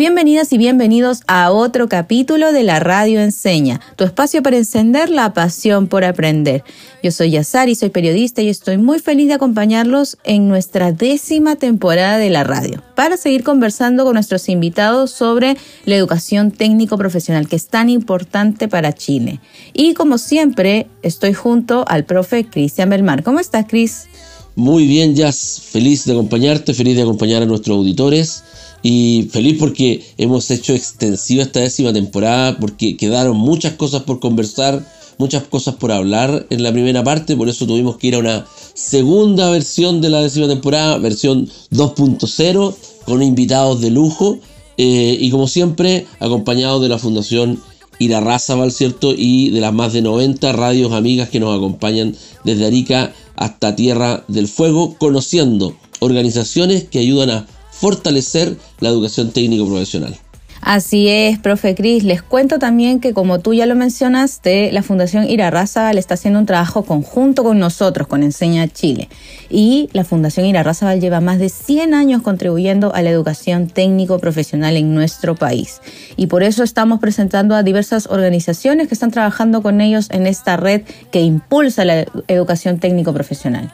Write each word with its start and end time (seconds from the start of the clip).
Bienvenidas 0.00 0.50
y 0.54 0.56
bienvenidos 0.56 1.20
a 1.26 1.52
otro 1.52 1.86
capítulo 1.86 2.52
de 2.52 2.62
la 2.62 2.80
Radio 2.80 3.20
Enseña, 3.20 3.82
tu 3.96 4.04
espacio 4.04 4.42
para 4.42 4.56
encender 4.56 5.10
la 5.10 5.34
pasión 5.34 5.88
por 5.88 6.04
aprender. 6.04 6.64
Yo 7.02 7.10
soy 7.10 7.32
Yasari, 7.32 7.74
soy 7.74 7.90
periodista 7.90 8.40
y 8.40 8.48
estoy 8.48 8.78
muy 8.78 8.98
feliz 8.98 9.28
de 9.28 9.34
acompañarlos 9.34 10.16
en 10.24 10.48
nuestra 10.48 10.92
décima 10.92 11.56
temporada 11.56 12.16
de 12.16 12.30
la 12.30 12.44
radio 12.44 12.82
para 12.96 13.18
seguir 13.18 13.44
conversando 13.44 14.04
con 14.04 14.14
nuestros 14.14 14.48
invitados 14.48 15.10
sobre 15.10 15.58
la 15.84 15.96
educación 15.96 16.50
técnico 16.50 16.96
profesional 16.96 17.46
que 17.46 17.56
es 17.56 17.66
tan 17.66 17.90
importante 17.90 18.68
para 18.68 18.94
Chile. 18.94 19.38
Y 19.74 19.92
como 19.92 20.16
siempre, 20.16 20.86
estoy 21.02 21.34
junto 21.34 21.84
al 21.86 22.06
profe 22.06 22.46
Cristian 22.46 22.88
Belmar. 22.88 23.22
¿Cómo 23.22 23.38
estás, 23.38 23.66
Cris? 23.68 24.06
Muy 24.56 24.86
bien, 24.86 25.14
Jazz. 25.14 25.60
Feliz 25.62 26.06
de 26.06 26.12
acompañarte, 26.12 26.72
feliz 26.72 26.96
de 26.96 27.02
acompañar 27.02 27.42
a 27.42 27.46
nuestros 27.46 27.76
auditores 27.76 28.44
y 28.82 29.28
feliz 29.30 29.56
porque 29.58 30.04
hemos 30.16 30.50
hecho 30.50 30.74
extensiva 30.74 31.42
esta 31.42 31.60
décima 31.60 31.92
temporada, 31.92 32.56
porque 32.58 32.96
quedaron 32.96 33.36
muchas 33.36 33.74
cosas 33.74 34.02
por 34.02 34.20
conversar, 34.20 34.86
muchas 35.18 35.42
cosas 35.44 35.74
por 35.74 35.92
hablar 35.92 36.46
en 36.50 36.62
la 36.62 36.72
primera 36.72 37.04
parte, 37.04 37.36
por 37.36 37.48
eso 37.48 37.66
tuvimos 37.66 37.98
que 37.98 38.08
ir 38.08 38.14
a 38.14 38.18
una 38.18 38.46
segunda 38.74 39.50
versión 39.50 40.00
de 40.00 40.08
la 40.08 40.22
décima 40.22 40.48
temporada, 40.48 40.96
versión 40.98 41.48
2.0, 41.72 42.74
con 43.04 43.22
invitados 43.22 43.80
de 43.80 43.90
lujo, 43.90 44.38
eh, 44.78 45.18
y 45.20 45.30
como 45.30 45.46
siempre, 45.46 46.06
acompañados 46.20 46.80
de 46.80 46.88
la 46.88 46.98
Fundación 46.98 47.60
Irarrázaval, 47.98 48.72
¿cierto? 48.72 49.12
Y 49.14 49.50
de 49.50 49.60
las 49.60 49.74
más 49.74 49.92
de 49.92 50.00
90 50.00 50.52
radios 50.52 50.92
amigas 50.92 51.28
que 51.28 51.38
nos 51.38 51.54
acompañan 51.54 52.16
desde 52.44 52.64
Arica 52.64 53.12
hasta 53.36 53.76
Tierra 53.76 54.24
del 54.26 54.48
Fuego, 54.48 54.96
conociendo 54.98 55.76
organizaciones 55.98 56.84
que 56.84 56.98
ayudan 56.98 57.28
a 57.28 57.46
fortalecer 57.80 58.56
la 58.80 58.90
educación 58.90 59.32
técnico 59.32 59.66
profesional. 59.66 60.18
Así 60.60 61.08
es, 61.08 61.38
profe 61.38 61.74
Cris. 61.74 62.04
Les 62.04 62.22
cuento 62.22 62.58
también 62.58 63.00
que, 63.00 63.14
como 63.14 63.38
tú 63.38 63.54
ya 63.54 63.64
lo 63.64 63.74
mencionaste, 63.74 64.70
la 64.72 64.82
Fundación 64.82 65.28
Irarrázaval 65.28 65.96
está 65.96 66.14
haciendo 66.14 66.38
un 66.38 66.44
trabajo 66.44 66.84
conjunto 66.84 67.42
con 67.42 67.58
nosotros, 67.58 68.06
con 68.06 68.22
Enseña 68.22 68.68
Chile. 68.68 69.08
Y 69.48 69.88
la 69.94 70.04
Fundación 70.04 70.44
Irarrázaval 70.44 71.00
lleva 71.00 71.22
más 71.22 71.38
de 71.38 71.48
100 71.48 71.94
años 71.94 72.20
contribuyendo 72.20 72.94
a 72.94 73.00
la 73.00 73.08
educación 73.08 73.68
técnico-profesional 73.68 74.76
en 74.76 74.94
nuestro 74.94 75.34
país. 75.34 75.80
Y 76.16 76.26
por 76.26 76.42
eso 76.42 76.62
estamos 76.62 77.00
presentando 77.00 77.54
a 77.54 77.62
diversas 77.62 78.06
organizaciones 78.06 78.86
que 78.88 78.94
están 78.94 79.10
trabajando 79.10 79.62
con 79.62 79.80
ellos 79.80 80.08
en 80.10 80.26
esta 80.26 80.58
red 80.58 80.82
que 81.10 81.22
impulsa 81.22 81.86
la 81.86 82.04
educación 82.28 82.78
técnico-profesional. 82.78 83.72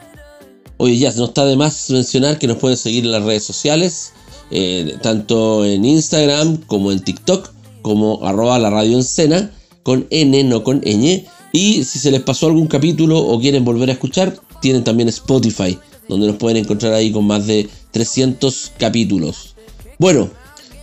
Oye, 0.77 0.97
ya, 0.97 1.11
no 1.13 1.25
está 1.25 1.45
de 1.45 1.55
más 1.55 1.89
mencionar 1.89 2.37
que 2.37 2.47
nos 2.47 2.57
pueden 2.57 2.77
seguir 2.77 3.05
en 3.05 3.11
las 3.11 3.23
redes 3.23 3.43
sociales, 3.43 4.13
eh, 4.51 4.95
tanto 5.01 5.65
en 5.65 5.83
Instagram 5.83 6.57
como 6.67 6.91
en 6.91 6.99
TikTok, 6.99 7.51
como 7.81 8.25
arroba 8.25 8.59
la 8.59 8.69
radio 8.69 8.99
en 8.99 9.51
con 9.81 10.05
N, 10.09 10.43
no 10.43 10.63
con 10.63 10.81
ñ. 10.81 11.25
Y 11.51 11.83
si 11.83 11.97
se 11.99 12.11
les 12.11 12.21
pasó 12.21 12.47
algún 12.47 12.67
capítulo 12.67 13.17
o 13.19 13.39
quieren 13.39 13.65
volver 13.65 13.89
a 13.89 13.93
escuchar, 13.93 14.35
tienen 14.61 14.83
también 14.83 15.09
Spotify, 15.09 15.77
donde 16.07 16.27
nos 16.27 16.35
pueden 16.35 16.57
encontrar 16.57 16.93
ahí 16.93 17.11
con 17.11 17.25
más 17.25 17.47
de 17.47 17.67
300 17.91 18.73
capítulos. 18.77 19.55
Bueno, 19.97 20.29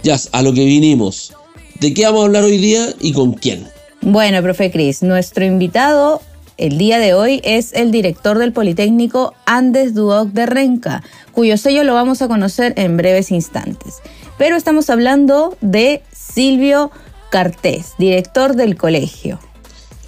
ya, 0.03 0.19
a 0.33 0.43
lo 0.43 0.53
que 0.53 0.65
vinimos. 0.65 1.33
¿De 1.81 1.95
qué 1.95 2.05
vamos 2.05 2.23
a 2.23 2.27
hablar 2.27 2.45
hoy 2.45 2.59
día 2.59 2.93
y 3.01 3.13
con 3.13 3.35
quién? 3.35 3.67
Bueno, 4.01 4.43
profe 4.43 4.71
Cris, 4.71 5.03
nuestro 5.03 5.45
invitado 5.45 6.21
el 6.57 6.79
día 6.79 6.99
de 6.99 7.15
hoy 7.15 7.41
es 7.45 7.73
el 7.73 7.91
director 7.91 8.39
del 8.39 8.53
Politécnico 8.53 9.35
Andes 9.47 9.95
Duoc 9.95 10.29
de 10.31 10.47
Renca, 10.47 11.03
cuyo 11.33 11.57
sello 11.57 11.85
lo 11.85 11.95
vamos 11.95 12.23
a 12.23 12.29
conocer 12.29 12.75
en 12.77 12.97
breves 12.97 13.31
instantes. 13.31 13.97
Pero 14.39 14.57
estamos 14.57 14.91
hablando 14.91 15.57
de 15.61 16.03
Silvio 16.13 16.91
Cartés, 17.31 17.93
director 17.99 18.55
del 18.55 18.77
colegio. 18.77 19.41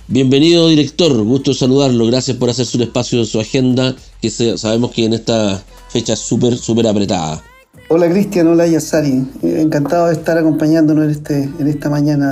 Bienvenido, 0.09 0.69
director. 0.69 1.13
Gusto 1.25 1.53
saludarlo. 1.53 2.07
Gracias 2.07 2.37
por 2.37 2.49
hacer 2.49 2.67
su 2.67 2.81
espacio 2.81 3.19
en 3.19 3.27
su 3.27 3.41
agenda, 3.41 3.97
que 4.23 4.31
sabemos 4.31 4.93
que 4.93 5.05
en 5.05 5.15
esta 5.15 5.61
fecha 5.89 6.13
es 6.13 6.21
súper, 6.21 6.57
súper 6.57 6.87
apretada. 6.87 7.43
Hola, 7.89 8.09
Cristian. 8.09 8.47
Hola, 8.47 8.69
Yasari. 8.69 9.27
Encantado 9.43 10.07
de 10.07 10.13
estar 10.13 10.39
acompañándonos 10.39 11.05
en, 11.05 11.11
este, 11.11 11.43
en 11.59 11.67
esta 11.67 11.91
mañana 11.91 12.31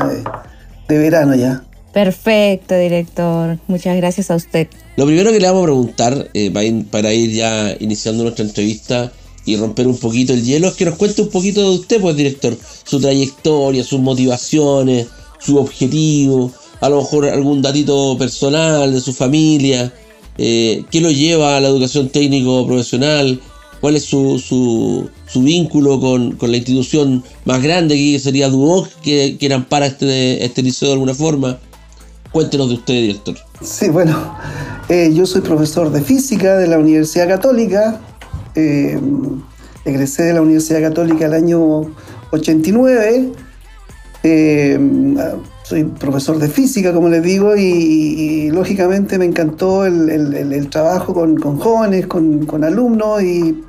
de 0.88 0.98
verano 0.98 1.34
ya. 1.34 1.64
Perfecto, 1.94 2.77
director. 2.77 3.56
Muchas 3.69 3.97
gracias 3.97 4.28
a 4.32 4.34
usted. 4.34 4.66
Lo 4.97 5.06
primero 5.06 5.31
que 5.31 5.38
le 5.38 5.47
vamos 5.47 5.62
a 5.62 5.66
preguntar, 5.66 6.28
eh, 6.34 6.84
para 6.91 7.15
ir 7.15 7.31
ya 7.31 7.77
iniciando 7.78 8.25
nuestra 8.25 8.44
entrevista 8.44 9.12
y 9.47 9.56
romper 9.56 9.87
un 9.87 9.97
poquito 9.97 10.34
el 10.34 10.44
hielo, 10.44 10.66
es 10.66 10.75
que 10.75 10.87
nos 10.87 10.97
cuente 10.97 11.22
un 11.22 11.28
poquito 11.28 11.62
de 11.62 11.78
usted, 11.78 12.00
pues, 12.00 12.16
director. 12.16 12.59
Su 12.82 13.00
trayectoria, 13.00 13.84
sus 13.84 14.00
motivaciones, 14.00 15.06
su 15.38 15.56
objetivo, 15.56 16.50
a 16.81 16.88
lo 16.88 16.97
mejor 16.97 17.27
algún 17.27 17.62
datito 17.62 18.19
personal 18.19 18.93
de 18.93 19.00
su 19.00 19.12
familia, 19.12 19.93
eh, 20.37 20.82
qué 20.91 21.00
lo 21.00 21.12
lleva 21.12 21.56
a 21.56 21.61
la 21.61 21.69
educación 21.69 22.09
técnico 22.09 22.66
profesional, 22.66 23.41
cuál 23.81 23.94
es 23.94 24.05
su, 24.05 24.41
su, 24.41 25.41
vínculo 25.41 26.00
con, 26.00 26.37
la 26.41 26.56
institución 26.56 27.22
más 27.44 27.62
grande 27.62 27.94
que 27.94 28.19
sería 28.19 28.49
Duoc, 28.49 28.88
que, 29.03 29.37
que 29.38 29.49
para 29.69 29.87
este, 29.87 30.44
este 30.44 30.61
liceo 30.62 30.88
de 30.88 30.94
alguna 30.94 31.15
forma. 31.15 31.61
Cuéntenos 32.34 32.69
de 32.69 32.75
usted, 32.75 32.95
director. 32.95 33.37
Sí, 33.61 33.89
bueno, 33.91 34.37
eh, 34.89 35.12
yo 35.15 35.25
soy 35.25 35.41
profesor 35.41 35.93
de 35.93 36.00
física 36.00 36.56
de 36.56 36.67
la 36.67 36.81
Universidad 36.81 37.28
Católica. 37.28 38.00
Eh, 38.56 38.99
egresé 39.84 40.25
de 40.25 40.33
la 40.33 40.43
Universidad 40.43 40.81
Católica 40.81 41.27
el 41.27 41.33
año 41.33 41.83
89. 42.33 43.31
Eh, 44.25 44.81
soy 45.62 45.84
profesor 45.84 46.41
de 46.41 46.49
física, 46.49 46.93
como 46.93 47.09
les 47.09 47.23
digo, 47.23 47.55
y, 47.56 48.50
lógicamente 48.50 49.17
me 49.17 49.27
encantó 49.27 49.87
el, 49.87 50.69
trabajo 50.71 51.15
con, 51.15 51.39
jóvenes, 51.61 52.09
con, 52.09 52.65
alumnos 52.65 53.23
y 53.23 53.62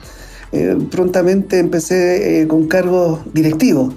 prontamente 0.90 1.60
empecé 1.60 2.48
con 2.48 2.68
cargos 2.68 3.20
directivos. 3.32 3.94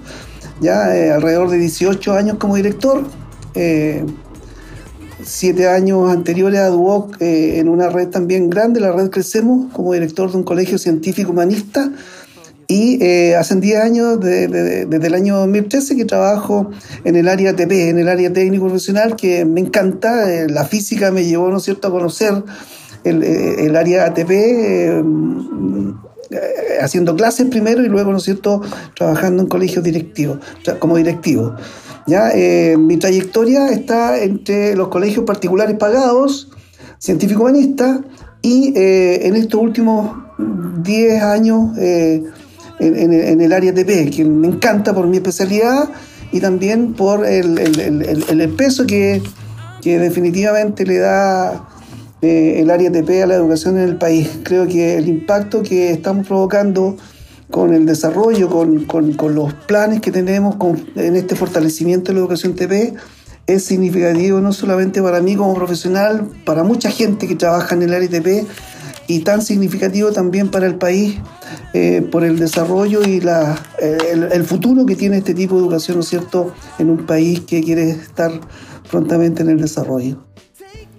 Ya 0.61 0.83
alrededor 1.15 1.49
de 1.49 1.57
18 1.57 2.13
años 2.13 2.37
como 2.37 2.55
director 2.55 3.03
siete 5.23 5.67
años 5.67 6.09
anteriores 6.09 6.59
a 6.59 6.67
Duoc 6.67 7.21
eh, 7.21 7.59
en 7.59 7.69
una 7.69 7.89
red 7.89 8.09
también 8.09 8.49
grande, 8.49 8.79
la 8.79 8.91
red 8.91 9.09
Crecemos, 9.09 9.71
como 9.73 9.93
director 9.93 10.31
de 10.31 10.37
un 10.37 10.43
colegio 10.43 10.77
científico 10.77 11.31
humanista. 11.31 11.91
Y 12.67 13.03
eh, 13.03 13.35
hace 13.35 13.55
10 13.55 13.81
años, 13.81 14.19
desde 14.19 15.07
el 15.07 15.13
año 15.15 15.37
2013, 15.37 15.95
que 15.95 16.05
trabajo 16.05 16.69
en 17.03 17.15
el 17.15 17.27
área 17.27 17.49
ATP, 17.51 17.71
en 17.71 17.97
el 17.97 18.07
área 18.07 18.31
técnico 18.31 18.65
profesional, 18.65 19.15
que 19.15 19.43
me 19.43 19.59
encanta. 19.59 20.31
Eh, 20.31 20.47
la 20.47 20.65
física 20.65 21.11
me 21.11 21.25
llevó, 21.25 21.49
¿no 21.49 21.57
es 21.57 21.63
cierto?, 21.63 21.87
a 21.87 21.91
conocer 21.91 22.43
el, 23.03 23.23
el 23.23 23.75
área 23.75 24.05
ATP 24.05 24.29
haciendo 26.79 27.15
clases 27.15 27.47
primero 27.47 27.83
y 27.83 27.89
luego, 27.89 28.11
¿no 28.11 28.17
es 28.17 28.23
cierto?, 28.23 28.61
trabajando 28.95 29.43
en 29.43 29.49
colegios 29.49 29.83
directivos, 29.83 30.39
como 30.79 30.97
directivo. 30.97 31.55
¿ya? 32.07 32.31
Eh, 32.33 32.77
mi 32.77 32.97
trayectoria 32.97 33.69
está 33.69 34.21
entre 34.21 34.75
los 34.75 34.89
colegios 34.89 35.25
particulares 35.25 35.77
pagados, 35.77 36.49
científico 36.97 37.43
humanista, 37.43 38.01
y 38.41 38.73
eh, 38.75 39.27
en 39.27 39.35
estos 39.35 39.61
últimos 39.61 40.15
10 40.83 41.23
años 41.23 41.77
eh, 41.77 42.23
en, 42.79 43.41
el 43.41 43.51
área 43.51 43.73
TP, 43.73 44.09
que 44.09 44.23
me 44.23 44.47
encanta 44.47 44.93
por 44.93 45.05
mi 45.07 45.17
especialidad 45.17 45.89
y 46.31 46.39
también 46.39 46.93
por 46.93 47.25
el, 47.25 48.53
peso 48.57 48.85
que, 48.85 49.21
que, 49.81 49.99
definitivamente 49.99 50.85
le 50.85 50.99
da 50.99 51.68
el 52.21 52.69
área 52.69 52.91
TP 52.91 53.23
a 53.23 53.27
la 53.27 53.35
educación 53.35 53.77
en 53.77 53.83
el 53.83 53.97
país. 53.97 54.29
Creo 54.43 54.67
que 54.67 54.97
el 54.97 55.07
impacto 55.07 55.63
que 55.63 55.91
estamos 55.91 56.27
provocando 56.27 56.97
con 57.49 57.73
el 57.73 57.85
desarrollo, 57.85 58.49
con, 58.49 59.35
los 59.35 59.53
planes 59.53 60.01
que 60.01 60.11
tenemos 60.11 60.55
en 60.95 61.15
este 61.15 61.35
fortalecimiento 61.35 62.11
de 62.11 62.15
la 62.15 62.19
educación 62.19 62.55
TV, 62.55 62.93
es 63.47 63.63
significativo 63.63 64.39
no 64.41 64.53
solamente 64.53 65.01
para 65.01 65.21
mí 65.21 65.35
como 65.35 65.55
profesional, 65.55 66.29
para 66.45 66.63
mucha 66.63 66.91
gente 66.91 67.27
que 67.27 67.35
trabaja 67.35 67.73
en 67.73 67.81
el 67.81 67.93
área 67.93 68.09
TP 68.09 68.45
y 69.07 69.19
tan 69.21 69.41
significativo 69.41 70.11
también 70.11 70.49
para 70.49 70.67
el 70.67 70.75
país 70.75 71.17
eh, 71.73 72.07
por 72.11 72.23
el 72.23 72.37
desarrollo 72.37 73.01
y 73.01 73.21
la, 73.21 73.57
el, 73.81 74.43
futuro 74.43 74.85
que 74.85 74.95
tiene 74.95 75.17
este 75.17 75.33
tipo 75.33 75.55
de 75.55 75.61
educación, 75.61 75.97
¿no 75.97 76.03
es 76.03 76.09
cierto?, 76.09 76.53
en 76.77 76.91
un 76.91 77.07
país 77.07 77.39
que 77.41 77.63
quiere 77.63 77.89
estar 77.89 78.31
prontamente 78.91 79.41
en 79.41 79.49
el 79.49 79.59
desarrollo. 79.59 80.28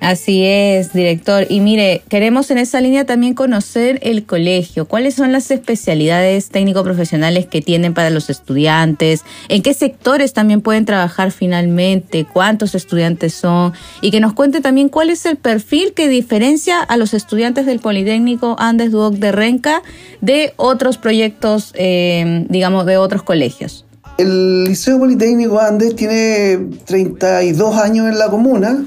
Así 0.01 0.45
es, 0.47 0.95
director. 0.95 1.47
Y 1.51 1.61
mire, 1.61 2.03
queremos 2.09 2.51
en 2.51 2.57
esa 2.57 2.81
línea 2.81 3.05
también 3.05 3.35
conocer 3.35 3.99
el 4.03 4.25
colegio. 4.25 4.87
¿Cuáles 4.87 5.15
son 5.15 5.31
las 5.31 5.51
especialidades 5.51 6.49
técnico-profesionales 6.49 7.47
que 7.47 7.61
tienen 7.61 7.93
para 7.93 8.09
los 8.09 8.31
estudiantes? 8.31 9.25
¿En 9.51 9.63
qué 9.63 9.75
sectores 9.75 10.33
también 10.33 10.63
pueden 10.63 10.87
trabajar 10.87 11.33
finalmente? 11.33 12.27
¿Cuántos 12.33 12.75
estudiantes 12.75 13.35
son? 13.35 13.75
Y 14.01 14.11
que 14.11 14.21
nos 14.21 14.33
cuente 14.33 14.63
también 14.63 14.89
cuál 14.89 15.11
es 15.11 15.27
el 15.27 15.37
perfil 15.37 15.93
que 15.93 16.09
diferencia 16.09 16.81
a 16.81 16.97
los 16.97 17.13
estudiantes 17.13 17.67
del 17.67 17.81
Politécnico 17.81 18.57
Andes 18.59 18.93
Duoc 18.93 19.17
de 19.17 19.33
Renca 19.33 19.83
de 20.23 20.55
otros 20.57 20.97
proyectos, 20.97 21.73
eh, 21.75 22.47
digamos, 22.49 22.87
de 22.87 22.97
otros 22.97 23.23
colegios. 23.23 23.85
El 24.17 24.65
Liceo 24.65 24.99
Politécnico 24.99 25.61
Andes 25.61 25.95
tiene 25.95 26.59
32 26.87 27.77
años 27.77 28.09
en 28.09 28.19
la 28.19 28.29
comuna 28.31 28.83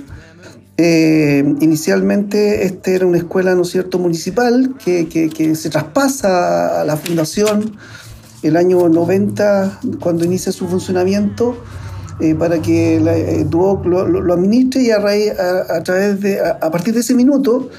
eh, 0.86 1.56
inicialmente 1.62 2.66
este 2.66 2.96
era 2.96 3.06
una 3.06 3.18
escuela, 3.18 3.56
¿no 3.56 3.62
es 3.62 3.70
cierto?, 3.70 4.00
municipal 4.00 4.76
que, 4.84 5.08
que, 5.08 5.56
se 5.56 5.70
traspasa 5.70 6.82
a 6.82 6.84
la 6.84 6.98
fundación 6.98 7.78
el 8.42 8.58
año 8.58 8.90
90 8.90 9.80
cuando 10.02 10.26
inicia 10.26 10.52
su 10.52 10.68
funcionamiento 10.68 11.56
eh, 12.20 12.36
para 12.36 12.62
que 12.62 13.00
la, 13.00 13.16
eh, 13.16 13.46
Duoc 13.46 13.86
lo, 13.86 14.34
administre 14.34 14.82
y 14.84 14.92
a, 14.92 14.98
a, 14.98 15.84
través 15.84 16.20
de, 16.20 16.42
a, 16.42 16.70
partir 16.70 16.94
de 16.94 17.00
ese 17.00 17.16
minuto 17.16 17.70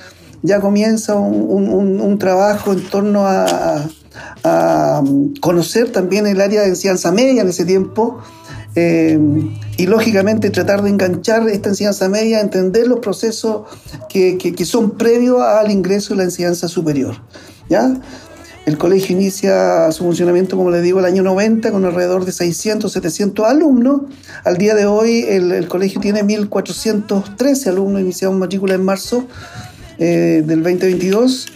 ya 0.41 0.63
comienza 0.63 1.15
un, 1.15 1.69
un, 1.69 2.01
un 2.01 2.19
trabajo 2.19 2.73
en 2.73 2.89
torno 2.89 3.27
a, 3.27 3.85
a, 4.45 5.03
conocer 5.43 5.93
también 5.93 6.27
el 6.27 6.41
área 6.41 6.63
de 6.63 6.69
enseñanza 6.69 7.13
media 7.13 7.43
en 7.43 7.49
ese 7.49 7.67
tiempo 7.67 8.23
eh, 8.77 9.19
y 9.77 9.87
lógicamente 9.87 10.51
tratar 10.51 10.83
de 10.83 10.91
enganchar 10.91 11.49
esta 11.49 11.69
enseñanza 11.69 12.09
media, 12.09 12.41
entender 12.41 12.87
los 12.87 13.01
procesos 13.01 13.63
que, 14.09 14.39
que, 14.39 14.65
son 14.65 14.93
previos 14.93 15.41
al 15.41 15.71
ingreso 15.71 16.15
de 16.15 16.19
la 16.19 16.25
enseñanza 16.25 16.69
superior. 16.69 17.17
¿ya? 17.69 17.95
El 18.67 18.79
colegio 18.79 19.15
inicia 19.15 19.93
su 19.93 20.05
funcionamiento, 20.05 20.57
como 20.57 20.71
les 20.71 20.83
digo, 20.83 20.99
el 20.99 21.05
año 21.05 21.23
90 21.23 21.71
con 21.71 21.85
alrededor 21.85 22.25
de 22.25 22.33
600, 22.33 22.91
700 22.91 23.47
alumnos. 23.47 24.03
Al 24.45 24.57
día 24.57 24.75
de 24.75 24.87
hoy 24.87 25.25
el, 25.29 25.53
el 25.53 25.69
colegio 25.69 26.01
tiene 26.01 26.23
1.413 26.23 27.67
alumnos, 27.69 28.01
iniciamos 28.01 28.39
matrícula 28.39 28.75
en 28.75 28.85
marzo 28.85 29.27
eh, 29.99 30.43
del 30.45 30.63
2022 30.63 31.47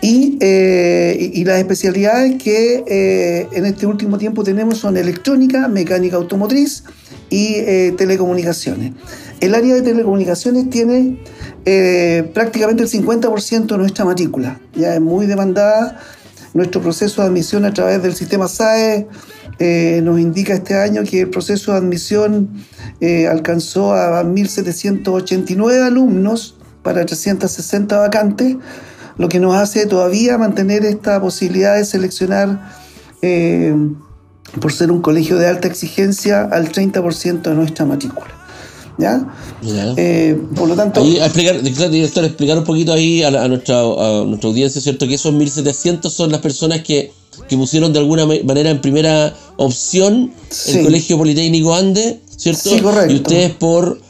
eh, 0.00 1.30
y, 1.34 1.44
las 1.44 1.58
especialidades 1.58 2.40
que 2.40 2.84
eh, 2.86 3.48
en 3.52 3.66
este 3.66 3.86
último 3.86 4.16
tiempo 4.16 4.44
tenemos 4.44 4.78
son 4.78 4.96
electrónica, 4.96 5.66
mecánica 5.66 6.16
automotriz 6.16 6.84
y 7.30 7.54
eh, 7.56 7.94
telecomunicaciones. 7.98 8.92
El 9.40 9.54
área 9.54 9.74
de 9.74 9.82
telecomunicaciones 9.82 10.70
tiene 10.70 11.18
prácticamente 12.32 12.82
el 12.82 12.88
50% 12.88 13.66
de 13.66 13.78
nuestra 13.78 14.04
matrícula, 14.04 14.60
ya 14.74 14.94
es 14.94 15.00
muy 15.00 15.26
demandada. 15.26 16.00
Nuestro 16.54 16.80
proceso 16.80 17.20
de 17.20 17.28
admisión 17.28 17.66
a 17.66 17.74
través 17.74 18.02
del 18.02 18.14
sistema 18.14 18.48
SAE 18.48 19.06
nos 20.02 20.18
indica 20.18 20.54
este 20.54 20.76
año 20.76 21.04
que 21.04 21.20
el 21.20 21.30
proceso 21.30 21.72
de 21.72 21.78
admisión 21.78 22.48
alcanzó 23.28 23.92
a 23.92 24.24
1.789 24.24 25.86
alumnos 25.86 26.56
para 26.82 27.04
360 27.04 27.98
vacantes 27.98 28.56
lo 29.18 29.28
que 29.28 29.40
nos 29.40 29.54
hace 29.56 29.86
todavía 29.86 30.38
mantener 30.38 30.84
esta 30.84 31.20
posibilidad 31.20 31.76
de 31.76 31.84
seleccionar, 31.84 32.72
eh, 33.20 33.74
por 34.60 34.72
ser 34.72 34.90
un 34.90 35.02
colegio 35.02 35.36
de 35.36 35.48
alta 35.48 35.68
exigencia, 35.68 36.42
al 36.44 36.70
30% 36.72 37.42
de 37.42 37.54
nuestra 37.54 37.84
matrícula. 37.84 38.34
¿Ya? 38.96 39.26
Eh, 39.96 40.40
por 40.56 40.68
lo 40.68 40.74
tanto... 40.74 41.00
Ahí, 41.00 41.18
explicar, 41.18 41.60
director, 41.62 42.24
explicar 42.24 42.58
un 42.58 42.64
poquito 42.64 42.92
ahí 42.92 43.22
a, 43.22 43.30
nuestra, 43.46 43.82
nuestra 44.24 44.48
audiencia, 44.48 44.80
¿cierto? 44.80 45.06
Que 45.06 45.14
esos 45.14 45.32
1.700 45.32 46.10
son 46.10 46.32
las 46.32 46.40
personas 46.40 46.82
que, 46.82 47.12
pusieron 47.50 47.92
de 47.92 48.00
alguna 48.00 48.26
manera 48.26 48.70
en 48.70 48.80
primera 48.80 49.32
opción 49.56 50.32
el 50.66 50.84
Colegio 50.84 51.16
Politécnico 51.16 51.74
Ande, 51.74 52.20
¿cierto? 52.36 52.70
Sí, 52.70 52.80
correcto. 52.80 53.12
Y 53.12 53.16
ustedes 53.16 53.52
por, 53.52 54.00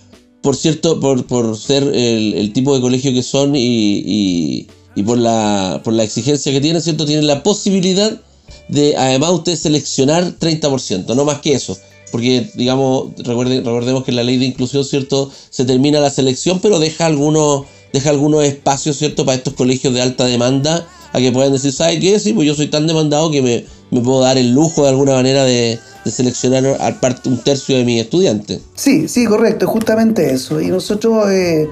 por 0.40 0.56
cierto, 0.56 0.98
por, 0.98 1.26
por 1.26 1.56
ser 1.58 1.82
el, 1.82 2.50
tipo 2.54 2.74
de 2.74 2.80
colegio 2.80 3.12
que 3.12 3.22
son 3.22 3.54
y 3.54 3.58
y 3.60 4.66
por 5.02 5.18
la, 5.18 5.80
por 5.84 5.94
la 5.94 6.04
exigencia 6.04 6.52
que 6.52 6.60
tienen, 6.60 6.82
¿cierto? 6.82 7.04
Tienen 7.04 7.26
la 7.26 7.42
posibilidad 7.42 8.20
de 8.68 8.96
además 8.96 9.30
usted 9.30 9.56
seleccionar 9.56 10.38
30%, 10.38 11.14
no 11.14 11.24
más 11.24 11.40
que 11.40 11.52
eso. 11.52 11.76
Porque, 12.10 12.50
digamos, 12.54 13.10
recordemos 13.18 14.04
que 14.04 14.12
la 14.12 14.22
ley 14.22 14.38
de 14.38 14.46
inclusión, 14.46 14.84
¿cierto? 14.84 15.30
Se 15.50 15.64
termina 15.64 16.00
la 16.00 16.10
selección, 16.10 16.60
pero 16.60 16.78
deja 16.78 17.04
algunos, 17.06 17.66
deja 17.92 18.10
algunos 18.10 18.44
espacios, 18.44 18.96
¿cierto? 18.96 19.26
Para 19.26 19.36
estos 19.36 19.54
colegios 19.54 19.92
de 19.92 20.00
alta 20.00 20.24
demanda, 20.24 20.86
a 21.12 21.18
que 21.18 21.32
puedan 21.32 21.52
decir, 21.52 21.72
¿sabe 21.72 22.00
qué? 22.00 22.18
Sí, 22.18 22.32
pues 22.32 22.46
yo 22.46 22.54
soy 22.54 22.68
tan 22.68 22.86
demandado 22.86 23.30
que 23.30 23.42
me, 23.42 23.64
me 23.90 24.00
puedo 24.00 24.20
dar 24.20 24.38
el 24.38 24.52
lujo 24.52 24.84
de 24.84 24.88
alguna 24.88 25.14
manera 25.14 25.44
de, 25.44 25.78
de 26.04 26.10
seleccionar 26.10 26.64
al 26.80 26.98
parte 26.98 27.28
un 27.28 27.38
tercio 27.38 27.76
de 27.76 27.84
mis 27.84 28.00
estudiantes. 28.00 28.60
Sí, 28.74 29.06
sí, 29.08 29.26
correcto, 29.26 29.66
justamente 29.66 30.32
eso. 30.32 30.60
Y 30.60 30.68
nosotros... 30.68 31.30
Eh, 31.30 31.68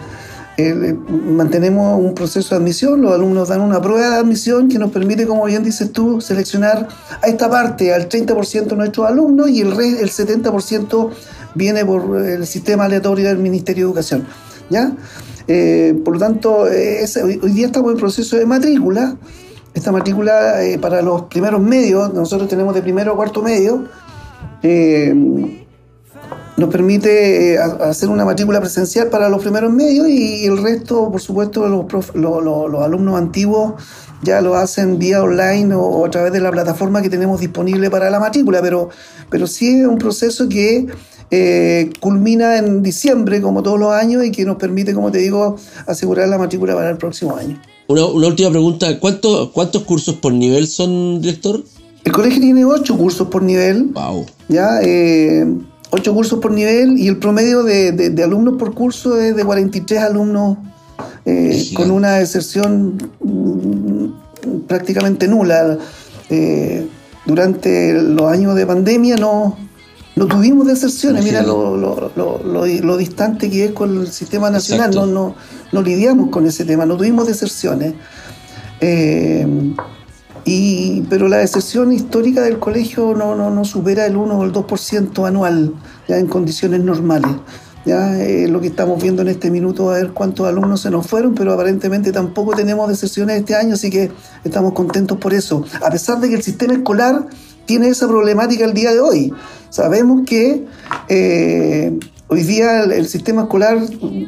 eh, 0.59 0.97
mantenemos 1.09 2.01
un 2.01 2.15
proceso 2.15 2.55
de 2.55 2.63
admisión, 2.63 3.03
los 3.03 3.13
alumnos 3.13 3.49
dan 3.49 3.61
una 3.61 3.81
prueba 3.81 4.09
de 4.11 4.17
admisión 4.17 4.69
que 4.69 4.79
nos 4.79 4.91
permite, 4.91 5.27
como 5.27 5.45
bien 5.45 5.63
dices 5.63 5.93
tú, 5.93 6.21
seleccionar 6.21 6.89
a 7.23 7.27
esta 7.27 7.51
parte 7.51 7.93
al 7.93 8.09
30% 8.09 8.65
de 8.65 8.77
nuestros 8.77 9.07
alumnos 9.07 9.51
y 9.51 9.61
el, 9.61 9.73
el 9.73 10.11
70% 10.11 11.11
viene 11.55 11.85
por 11.85 12.25
el 12.25 12.47
sistema 12.47 12.85
aleatorio 12.85 13.29
del 13.29 13.39
Ministerio 13.39 13.85
de 13.85 13.91
Educación. 13.91 14.27
¿ya? 14.71 14.93
Eh, 15.47 15.95
por 16.05 16.15
lo 16.15 16.21
tanto, 16.21 16.61
hoy, 16.63 17.53
día 17.53 17.67
estamos 17.67 17.93
en 17.93 17.99
proceso 17.99 18.37
de 18.37 18.47
matrícula. 18.47 19.17
Esta 19.75 19.93
matrícula 19.93 20.65
eh, 20.65 20.79
para 20.79 21.03
los 21.03 21.23
primeros 21.25 21.61
medios, 21.61 22.15
nosotros 22.15 22.49
tenemos 22.49 22.75
de 22.75 22.81
primero 22.81 23.13
a 23.13 23.17
cuarto 23.17 23.43
medio, 23.43 23.85
nos 26.57 26.71
permite 26.71 27.55
eh, 27.55 27.59
hacer 27.59 28.09
una 28.09 28.25
matrícula 28.25 28.61
presencial 28.61 29.09
para 29.09 29.29
los 29.29 29.43
primeros 29.43 29.73
medios 29.73 30.09
y 30.09 30.47
el 30.47 30.63
resto, 30.63 31.11
por 31.11 31.21
supuesto, 31.21 31.67
los, 31.69 32.15
los, 32.15 32.83
alumnos 32.83 33.17
antiguos 33.17 33.75
ya 34.23 34.41
lo 34.41 34.55
hacen 34.55 34.99
vía 34.99 35.23
online 35.23 35.75
o, 35.75 36.05
a 36.07 36.11
través 36.11 36.33
de 36.33 36.41
la 36.41 36.51
plataforma 36.51 37.03
que 37.03 37.11
tenemos 37.11 37.41
disponible 37.41 37.91
para 37.91 38.09
la 38.11 38.19
matrícula, 38.19 38.63
pero, 38.63 38.89
pero 39.29 39.47
sí 39.47 39.81
es 39.81 39.87
un 39.87 39.99
proceso 39.99 40.49
que 40.49 40.87
eh, 41.31 41.91
culmina 42.01 42.57
en 42.57 42.83
diciembre, 42.83 43.43
como 43.43 43.63
todos 43.63 43.79
los 43.79 43.93
años, 43.93 44.25
y 44.25 44.31
que 44.31 44.45
nos 44.45 44.57
permite, 44.57 44.95
como 44.95 45.11
te 45.11 45.19
digo, 45.19 45.57
asegurar 45.87 46.29
la 46.29 46.39
matrícula 46.39 46.75
para 46.75 46.91
el 46.91 46.97
próximo 46.97 47.37
año. 47.37 47.61
Una, 47.89 48.05
última 48.07 48.51
pregunta, 48.51 48.99
¿Cuánto, 48.99 49.53
¿cuántos 49.53 49.83
cursos 49.83 50.17
por 50.17 50.33
nivel 50.33 50.67
son, 50.67 51.21
director? 51.21 51.63
El 52.05 52.13
colegio 52.13 52.41
tiene 52.41 52.65
ocho 52.65 52.97
cursos 52.97 53.29
por 53.29 53.43
nivel. 53.43 53.91
Wow. 53.93 54.27
Ya, 54.49 54.81
eh, 54.83 55.45
ocho 55.97 56.15
cursos 56.15 56.39
por 56.41 56.53
nivel 56.53 56.99
y 56.99 57.09
el 57.09 57.19
promedio 57.19 57.63
de, 57.63 58.15
alumnos 58.23 58.55
por 58.59 58.75
curso 58.75 59.21
es 59.21 59.35
de 59.35 59.45
43 59.45 60.03
alumnos 60.03 60.59
eh, 61.25 61.71
con 61.75 61.91
una 61.91 62.15
deserción 62.15 62.97
mm, 63.21 64.67
prácticamente 64.67 65.27
nula. 65.27 65.79
Eh, 66.29 66.87
durante 67.25 67.93
los 67.93 68.31
años 68.31 68.55
de 68.55 68.67
pandemia 68.67 69.17
no, 69.17 69.57
no 70.15 70.27
tuvimos 70.27 70.67
deserciones, 70.67 71.25
mira 71.25 71.43
lo, 71.43 71.77
lo, 71.77 72.13
lo, 72.15 72.97
distante 72.97 73.51
que 73.51 73.65
es 73.67 73.73
con 73.73 74.01
el 74.03 74.09
sistema 74.09 74.49
nacional, 74.49 74.93
no, 74.95 75.07
no, 75.07 75.35
no, 75.73 75.83
lidiamos 75.83 76.31
con 76.31 76.47
ese 76.47 76.65
tema, 76.65 76.87
no 76.87 76.97
tuvimos 76.97 77.27
deserciones. 77.27 77.95
Eh, 78.81 79.47
y, 80.49 81.03
pero 81.11 81.27
la 81.27 81.39
deserción 81.39 81.93
histórica 81.93 82.41
del 82.43 82.61
colegio 82.61 83.15
no, 83.17 83.35
no, 83.35 83.51
no 83.51 83.65
supera 83.65 84.07
el 84.07 84.17
1 84.17 84.39
o 84.39 84.45
el 84.45 84.53
2% 84.53 85.27
anual, 85.27 85.75
ya 86.07 86.19
en 86.19 86.29
condiciones 86.29 86.81
normales. 86.81 87.33
Ya 87.85 88.17
eh, 88.21 88.47
lo 88.47 88.61
que 88.61 88.69
estamos 88.69 89.03
viendo 89.03 89.23
en 89.23 89.29
este 89.29 89.51
minuto, 89.51 89.91
a 89.91 89.95
ver 89.95 90.13
cuántos 90.13 90.47
alumnos 90.47 90.83
se 90.83 90.91
nos 90.91 91.05
fueron, 91.07 91.35
pero 91.35 91.53
aparentemente 91.53 92.13
tampoco 92.13 92.55
tenemos 92.55 92.89
deserciones 92.89 93.41
este 93.41 93.57
año, 93.57 93.75
así 93.75 93.91
que 93.91 94.11
estamos 94.45 94.73
contentos 94.73 95.19
por 95.19 95.35
eso. 95.35 95.65
A 95.85 95.91
pesar 95.91 96.21
de 96.21 96.29
que 96.29 96.37
el 96.37 96.43
sistema 96.45 96.75
escolar 96.75 97.27
tiene 97.65 97.89
esa 97.89 98.07
problemática 98.07 98.65
el 98.65 98.73
día 98.73 98.93
de 98.93 99.01
hoy. 99.01 99.33
Sabemos 99.71 100.23
que 100.27 100.65
eh, 101.09 101.99
Hoy 102.29 102.43
día 102.43 102.83
el, 102.83 103.07
sistema 103.07 103.43
escolar 103.43 103.79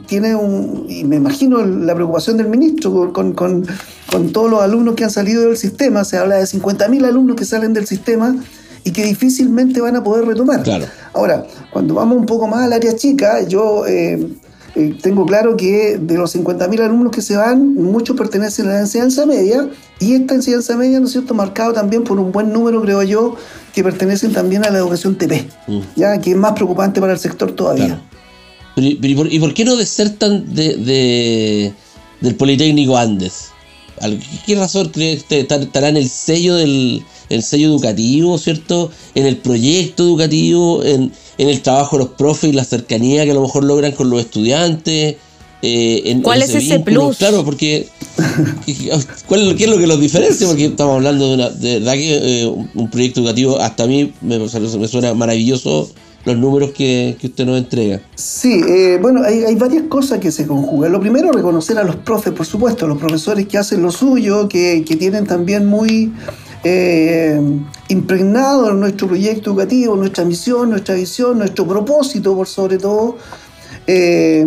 tiene 0.07 0.37
un, 0.37 0.87
y 0.89 1.03
me 1.03 1.17
imagino 1.17 1.65
la 1.67 1.95
preocupación 1.97 2.37
del 2.37 2.49
ministro 2.49 3.13
con, 3.13 3.33
con, 3.33 3.67
con 4.13 4.33
todos 4.33 4.49
los 4.49 4.63
alumnos 4.63 4.95
que 4.95 5.03
han 5.03 5.11
salido 5.11 5.43
del 5.43 5.57
sistema, 5.57 6.05
se 6.05 6.17
habla 6.17 6.37
de 6.37 6.45
50.000 6.45 7.05
alumnos 7.05 7.35
que 7.35 7.45
salen 7.45 7.73
del 7.73 7.89
sistema 7.89 8.37
y 8.85 8.93
que 8.93 9.05
difícilmente 9.05 9.81
van 9.81 9.97
a 9.97 10.05
poder 10.05 10.27
retomar. 10.27 10.63
Ahora, 11.13 11.45
cuando 11.73 11.95
vamos 11.95 12.19
un 12.19 12.27
poco 12.27 12.47
más 12.47 12.65
al 12.65 12.73
área 12.73 12.95
chica, 12.95 13.43
yo 13.43 13.85
eh, 13.87 14.29
eh, 14.77 14.97
tengo 15.03 15.27
claro 15.27 15.57
que 15.57 15.99
de 16.01 16.17
los 16.17 16.37
50.000 16.37 16.81
alumnos 16.81 17.11
que 17.11 17.21
se 17.21 17.37
van, 17.37 17.75
muchos 17.75 18.17
pertenecen 18.17 18.69
a 18.69 18.75
la 18.75 18.81
enseñanza 18.81 19.27
media 19.27 19.69
y 19.99 20.15
esta 20.15 20.35
enseñanza 20.35 20.77
media, 20.77 21.01
¿no 21.01 21.07
es 21.07 21.13
cierto?, 21.13 21.35
marcado 21.35 21.73
también 21.73 22.05
por 22.05 22.21
un 22.21 22.31
buen 22.31 22.53
número, 22.53 22.81
creo 22.81 23.03
yo, 23.03 23.35
que 23.79 23.85
pertenecen 23.85 24.33
también 24.33 24.65
a 24.65 24.71
la 24.71 24.79
educación 24.79 25.17
TP, 25.17 25.47
mm. 25.69 25.81
ya 25.95 26.21
que 26.21 26.33
es 26.33 26.37
más 26.37 26.55
preocupante 26.55 27.01
para 27.01 27.13
el 27.13 27.19
sector 27.21 27.53
todavía. 27.53 28.03
y, 28.75 29.39
por, 29.39 29.55
qué 29.55 29.65
no 29.65 29.77
desertan 29.77 30.53
de, 30.53 30.77
de, 30.79 31.73
del 32.21 32.35
Politécnico 32.35 32.97
Andes? 32.97 33.51
¿Qué 34.45 34.57
razón 34.57 34.89
crees 34.89 35.23
que 35.23 35.47
estará 35.49 35.91
en 35.91 35.97
el 35.97 36.09
sello 36.09 36.57
del 36.57 37.05
el 37.29 37.43
sello 37.45 37.69
educativo, 37.69 38.37
¿cierto? 38.39 38.91
En 39.15 39.27
el 39.27 39.37
proyecto 39.37 40.03
educativo, 40.03 40.83
en, 40.83 41.13
en 41.37 41.49
el 41.49 41.61
trabajo 41.61 41.99
de 41.99 42.05
los 42.05 42.13
profes 42.15 42.51
y 42.51 42.53
la 42.55 42.65
cercanía 42.65 43.25
que 43.25 43.31
a 43.31 43.35
lo 43.35 43.43
mejor 43.43 43.63
logran 43.63 43.93
con 43.93 44.11
los 44.11 44.21
estudiantes. 44.21 45.17
Eh, 45.63 46.21
¿Cuál 46.23 46.43
es 46.43 46.53
ese, 46.53 46.81
plus? 46.81 47.19
Claro, 47.19 47.45
porque 47.45 47.89
¿cuál, 49.27 49.55
¿qué 49.57 49.65
es 49.65 49.71
lo 49.71 49.79
que 49.79 49.87
los 49.87 50.01
diferencia? 50.01 50.47
Porque 50.47 50.67
estamos 50.67 50.97
hablando 50.97 51.29
de, 51.29 51.35
una, 51.35 51.49
verdad 51.49 51.93
que 51.95 52.43
eh, 52.43 52.47
un 52.47 52.91
proyecto 52.91 53.21
educativo, 53.21 53.59
hasta 53.59 53.85
a 53.85 53.87
mí 53.87 54.13
me, 54.21 54.49
suena 54.89 55.15
maravilloso 55.15 55.91
los 56.25 56.37
números 56.37 56.73
que, 56.73 57.17
usted 57.23 57.47
nos 57.47 57.59
entrega. 57.59 58.01
Sí, 58.15 58.61
eh, 58.69 58.99
bueno, 59.01 59.23
hay, 59.23 59.55
varias 59.55 59.85
cosas 59.85 60.19
que 60.19 60.33
se 60.33 60.47
conjugan. 60.47 60.93
Lo 60.93 61.01
primero, 61.01 61.31
reconocer 61.33 61.79
a 61.79 61.85
los 61.85 61.97
profes, 61.97 62.33
por 62.33 62.45
supuesto, 62.45 62.87
los 62.87 62.99
profesores 62.99 63.47
que 63.47 63.57
hacen 63.57 63.83
lo 63.83 63.91
suyo, 63.91 64.49
que, 64.49 64.85
que 64.87 64.97
tienen 64.97 65.27
también 65.27 65.67
muy 65.67 66.13
eh, 66.65 67.41
impregnado 67.89 68.73
nuestro 68.75 69.07
proyecto 69.07 69.51
educativo, 69.51 69.95
nuestra 69.97 70.25
misión, 70.25 70.71
nuestra 70.71 70.95
visión, 70.95 71.39
nuestro 71.39 71.67
propósito, 71.67 72.35
por 72.35 72.49
sobre 72.49 72.79
todo. 72.79 73.17
Eh, 73.87 74.47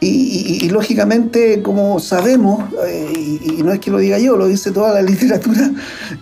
y, 0.00 0.68
lógicamente, 0.68 1.62
como 1.62 1.98
sabemos, 1.98 2.64
eh, 2.86 3.12
y, 3.16 3.62
no 3.62 3.72
es 3.72 3.80
que 3.80 3.90
lo 3.90 3.98
diga 3.98 4.18
yo, 4.18 4.36
lo 4.36 4.46
dice 4.46 4.70
toda 4.70 4.92
la 4.92 5.02
literatura, 5.10 5.70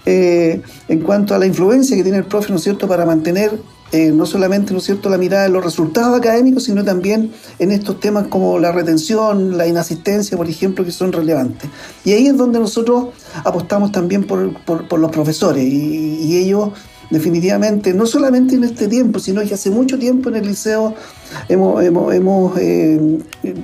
eh, 0.07 0.63
en 0.89 1.01
cuanto 1.01 1.35
a 1.35 1.39
la 1.39 1.47
influencia 1.47 1.97
que 1.97 2.03
tiene 2.03 2.19
el 2.19 2.25
profe, 2.25 2.51
¿no 2.51 2.57
es 2.57 2.63
cierto?, 2.63 2.87
para 2.87 3.05
mantener 3.05 3.59
eh, 3.93 4.11
no 4.11 4.25
solamente 4.25 4.73
¿no 4.73 4.79
es 4.79 4.85
cierto? 4.85 5.11
la 5.11 5.19
mirada 5.19 5.45
en 5.45 5.53
los 5.53 5.63
resultados 5.63 6.19
académicos, 6.19 6.65
sino 6.65 6.83
también 6.83 7.31
en 7.59 7.71
estos 7.71 8.01
temas 8.01 8.27
como 8.29 8.59
la 8.59 8.73
retención, 8.73 9.59
la 9.59 9.67
inasistencia, 9.67 10.35
por 10.39 10.49
ejemplo, 10.49 10.83
que 10.83 10.93
son 10.93 11.13
relevantes. 11.13 11.69
Y 12.03 12.13
ahí 12.13 12.27
es 12.27 12.37
donde 12.39 12.59
nosotros 12.59 13.09
apostamos 13.45 13.93
también 13.93 14.25
por, 14.25 14.99
los 14.99 15.11
profesores 15.11 15.63
y, 15.63 16.39
ellos 16.39 16.71
definitivamente, 17.11 17.95
no 17.95 18.07
solamente 18.07 18.55
en 18.55 18.65
este 18.65 18.89
tiempo, 18.89 19.19
sino 19.19 19.43
que 19.43 19.55
hace 19.55 19.71
mucho 19.71 19.99
tiempo 19.99 20.29
en 20.29 20.37
el 20.37 20.47
liceo 20.47 20.95
hemos, 21.49 21.83
hemos, 21.85 22.59
eh, 22.59 23.19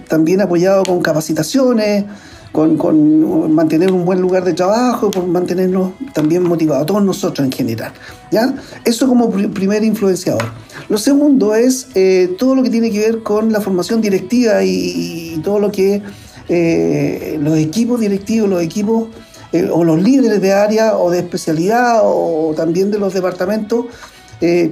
también 0.08 0.40
apoyado 0.40 0.84
con 0.84 1.00
capacitaciones, 1.00 2.04
con, 2.52 3.52
mantener 3.54 3.92
un 3.92 4.04
buen 4.04 4.20
lugar 4.20 4.44
de 4.44 4.52
trabajo, 4.52 5.10
por 5.10 5.26
mantenernos 5.26 5.92
también 6.12 6.42
motivados, 6.42 6.86
todos 6.86 7.02
nosotros 7.02 7.44
en 7.44 7.52
general. 7.52 7.92
¿ya? 8.30 8.54
Eso 8.84 9.06
como 9.06 9.30
primer 9.30 9.84
influenciador. 9.84 10.44
Lo 10.88 10.98
segundo 10.98 11.54
es 11.54 11.88
eh, 11.94 12.34
todo 12.38 12.54
lo 12.54 12.62
que 12.62 12.70
tiene 12.70 12.90
que 12.90 13.00
ver 13.00 13.22
con 13.22 13.52
la 13.52 13.60
formación 13.60 14.00
directiva 14.00 14.64
y, 14.64 15.40
todo 15.44 15.60
lo 15.60 15.70
que 15.70 16.02
eh, 16.48 17.38
los 17.40 17.56
equipos 17.56 18.00
directivos, 18.00 18.50
los 18.50 18.62
equipos 18.62 19.08
eh, 19.52 19.68
o 19.72 19.84
los 19.84 20.00
líderes 20.02 20.40
de 20.40 20.52
área 20.52 20.96
o 20.96 21.10
de 21.10 21.18
especialidad 21.18 22.00
o 22.02 22.52
también 22.56 22.90
de 22.90 22.98
los 22.98 23.14
departamentos 23.14 23.86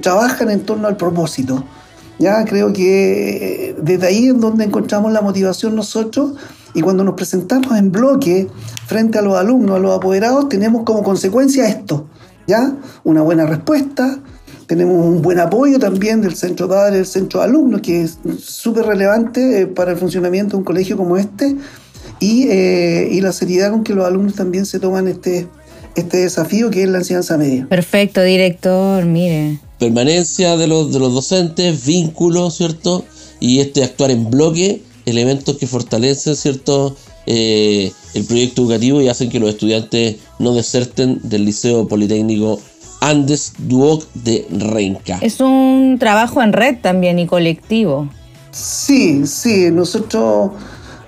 trabajan 0.01 0.49
en 0.49 0.61
torno 0.61 0.87
al 0.87 0.95
propósito. 0.95 1.61
Ya 2.19 2.45
creo 2.45 2.71
que 2.71 3.75
desde 3.77 4.07
ahí 4.07 4.27
es 4.27 4.39
donde 4.39 4.63
encontramos 4.63 5.11
la 5.11 5.21
motivación 5.21 5.75
nosotros 5.75 6.35
y 6.73 6.81
cuando 6.81 7.03
nos 7.03 7.15
presentamos 7.15 7.75
en 7.75 7.91
bloque 7.91 8.47
frente 8.85 9.17
a 9.17 9.21
los 9.23 9.35
alumnos, 9.35 9.77
a 9.77 9.79
los 9.79 9.97
apoderados, 9.97 10.47
tenemos 10.47 10.83
como 10.83 11.01
consecuencia 11.01 11.67
esto, 11.67 12.07
¿ya? 12.45 12.71
Una 13.03 13.23
buena 13.23 13.45
respuesta, 13.45 14.19
tenemos 14.67 15.03
un 15.03 15.21
buen 15.21 15.39
apoyo 15.39 15.79
también 15.79 16.21
del 16.21 16.35
centro 16.35 16.67
padre, 16.67 16.97
del 16.97 17.05
centro 17.05 17.39
de 17.39 17.45
alumnos, 17.47 17.81
que 17.81 18.03
es 18.03 18.19
súper 18.39 18.85
relevante 18.85 19.61
eh, 19.61 19.65
para 19.65 19.93
el 19.93 19.97
funcionamiento 19.97 20.51
de 20.51 20.57
un 20.57 20.63
colegio 20.65 20.97
como 20.97 21.17
este, 21.17 21.55
eh, 22.21 23.09
y, 23.11 23.21
la 23.21 23.31
seriedad 23.31 23.71
con 23.71 23.83
que 23.83 23.93
los 23.93 24.05
alumnos 24.05 24.35
también 24.35 24.65
se 24.65 24.79
toman 24.79 25.07
este, 25.07 25.47
este 25.95 26.17
desafío 26.17 26.69
que 26.69 26.83
es 26.83 26.89
la 26.89 26.99
enseñanza 26.99 27.37
media. 27.37 27.67
Perfecto, 27.69 28.23
director, 28.23 29.05
mire. 29.05 29.59
Permanencia 29.79 30.57
de 30.57 30.67
los, 30.67 30.91
de 30.91 30.99
los 30.99 31.13
docentes, 31.13 31.85
vínculos, 31.85 32.57
¿cierto? 32.57 33.05
Y 33.39 33.59
este 33.59 33.83
actuar 33.83 34.11
en 34.11 34.29
bloque 34.29 34.81
elementos 35.05 35.57
que 35.57 35.67
fortalecen 35.67 36.35
cierto 36.35 36.95
eh, 37.25 37.91
el 38.13 38.23
proyecto 38.25 38.63
educativo 38.63 39.01
y 39.01 39.09
hacen 39.09 39.29
que 39.29 39.39
los 39.39 39.49
estudiantes 39.49 40.17
no 40.39 40.53
deserten 40.53 41.19
del 41.23 41.45
Liceo 41.45 41.87
Politécnico 41.87 42.59
Andes 43.01 43.53
Duoc 43.57 44.05
de 44.13 44.47
Renca. 44.49 45.19
Es 45.21 45.39
un 45.39 45.97
trabajo 45.99 46.41
en 46.41 46.53
red 46.53 46.77
también 46.81 47.19
y 47.19 47.27
colectivo. 47.27 48.09
Sí, 48.51 49.27
sí, 49.27 49.69
nosotros, 49.71 50.51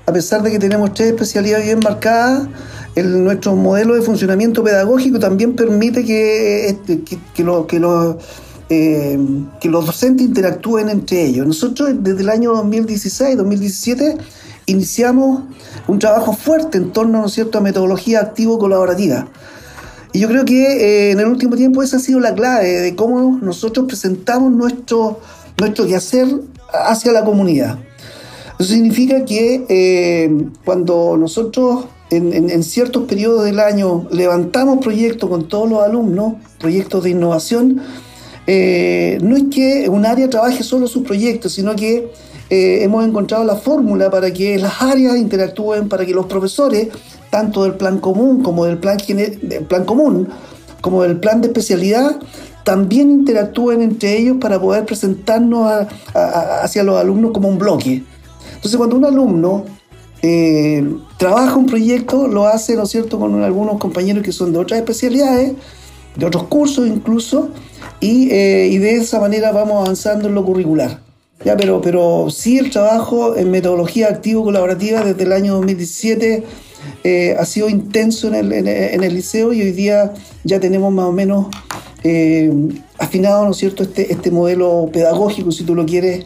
a 0.09 0.13
pesar 0.13 0.41
de 0.41 0.49
que 0.49 0.57
tenemos 0.57 0.93
tres 0.95 1.09
especialidades 1.09 1.65
bien 1.65 1.79
marcadas, 1.83 2.47
nuestro 2.95 3.55
modelo 3.55 3.93
de 3.93 4.01
funcionamiento 4.01 4.63
pedagógico 4.63 5.19
también 5.19 5.55
permite 5.55 6.03
que, 6.03 6.67
este, 6.67 7.03
eh, 8.69 9.19
que 9.61 9.69
los 9.69 9.85
docentes 9.85 10.25
interactúen 10.25 10.89
entre 10.89 11.25
ellos. 11.25 11.45
Nosotros 11.45 11.91
desde 11.99 12.21
el 12.21 12.29
año 12.29 12.53
2016-2017 12.55 14.17
iniciamos 14.65 15.43
un 15.87 15.99
trabajo 15.99 16.33
fuerte 16.33 16.79
en 16.79 16.91
torno 16.91 17.21
¿no 17.21 17.29
cierto? 17.29 17.59
a 17.59 17.61
metodología 17.61 18.19
activo-colaborativa. 18.21 19.27
Y 20.11 20.21
yo 20.21 20.27
creo 20.27 20.43
que 20.43 20.63
eh, 20.63 21.11
en 21.11 21.19
el 21.19 21.27
último 21.27 21.55
tiempo 21.55 21.83
esa 21.83 21.97
ha 21.97 21.99
sido 21.99 22.19
la 22.19 22.33
clave 22.33 22.67
de 22.67 22.95
cómo 22.95 23.37
nosotros 23.43 23.85
presentamos 23.85 24.51
nuestro, 24.51 25.19
nuestro 25.59 25.85
quehacer 25.85 26.27
hacia 26.73 27.11
la 27.11 27.23
comunidad. 27.23 27.77
Eso 28.59 28.73
significa 28.73 29.23
que 29.23 29.65
eh, 29.69 30.45
cuando 30.65 31.15
nosotros 31.15 31.85
en, 32.09 32.61
ciertos 32.63 33.03
periodos 33.03 33.45
del 33.45 33.57
año 33.57 34.05
levantamos 34.11 34.79
proyectos 34.79 35.29
con 35.29 35.47
todos 35.47 35.69
los 35.69 35.81
alumnos, 35.81 36.33
proyectos 36.59 37.05
de 37.05 37.11
innovación, 37.11 37.81
eh, 38.47 39.17
no 39.21 39.37
es 39.37 39.43
que 39.49 39.87
un 39.87 40.05
área 40.05 40.29
trabaje 40.29 40.61
solo 40.63 40.87
sus 40.87 41.03
proyectos, 41.03 41.53
sino 41.53 41.73
que 41.73 42.11
eh, 42.49 42.79
hemos 42.83 43.07
encontrado 43.07 43.45
la 43.45 43.55
fórmula 43.55 44.11
para 44.11 44.33
que 44.33 44.57
las 44.57 44.81
áreas 44.81 45.15
interactúen, 45.15 45.87
para 45.87 46.05
que 46.05 46.13
los 46.13 46.25
profesores, 46.25 46.89
tanto 47.29 47.63
del 47.63 47.75
plan 47.75 47.99
común 47.99 48.43
como 48.43 48.65
del 48.65 48.77
plan, 48.77 48.97
del 49.07 49.65
plan 49.69 49.85
común, 49.85 50.27
como 50.81 51.03
del 51.03 51.17
plan 51.17 51.39
de 51.39 51.47
especialidad, 51.47 52.19
también 52.65 53.09
interactúen 53.09 53.81
entre 53.81 54.17
ellos 54.17 54.35
para 54.41 54.59
poder 54.59 54.85
presentarnos 54.85 55.87
hacia 56.13 56.83
los 56.83 56.99
alumnos 56.99 57.31
como 57.31 57.47
un 57.47 57.57
bloque. 57.57 58.03
Entonces, 58.59 58.75
cuando 58.75 58.97
un 58.97 59.05
alumno 59.05 59.63
eh, 60.21 60.83
trabaja 61.17 61.55
un 61.55 61.65
proyecto, 61.65 62.27
lo 62.27 62.45
hace, 62.45 62.75
¿no 62.75 62.83
es 62.83 62.89
cierto?, 62.89 63.17
con 63.17 63.41
algunos 63.41 63.77
compañeros 63.77 64.21
que 64.21 64.33
son 64.33 64.51
de 64.51 64.59
otras 64.59 64.81
especialidades, 64.81 65.53
de 66.17 66.25
otros 66.25 66.43
cursos 66.43 66.85
incluso, 66.85 67.51
eh, 68.01 68.69
y, 68.69 68.77
de 68.79 68.95
esa 68.97 69.21
manera 69.21 69.53
vamos 69.53 69.85
avanzando 69.85 70.27
en 70.27 70.35
lo 70.35 70.43
curricular. 70.43 70.99
Ya, 71.45 71.55
pero, 71.55 71.79
pero 71.79 72.29
sí 72.29 72.57
el 72.57 72.69
trabajo 72.69 73.37
en 73.37 73.49
metodología 73.49 74.09
activo-colaborativa 74.09 75.05
desde 75.05 75.23
el 75.23 75.31
año 75.31 75.53
2017 75.53 76.43
eh, 77.05 77.35
ha 77.39 77.45
sido 77.45 77.69
intenso 77.69 78.27
en 78.27 78.35
el, 78.35 78.51
en, 78.51 79.03
el, 79.05 79.13
liceo 79.13 79.53
y 79.53 79.61
hoy 79.61 79.71
día 79.71 80.13
ya 80.43 80.59
tenemos 80.59 80.91
más 80.91 81.05
o 81.05 81.13
menos 81.13 81.47
afinado, 82.97 83.45
¿no 83.45 83.51
es 83.51 83.57
cierto?, 83.57 83.83
este, 83.83 84.11
este 84.11 84.31
modelo 84.31 84.89
pedagógico, 84.91 85.53
si 85.53 85.63
tú 85.63 85.75
lo 85.75 85.85
quieres, 85.85 86.25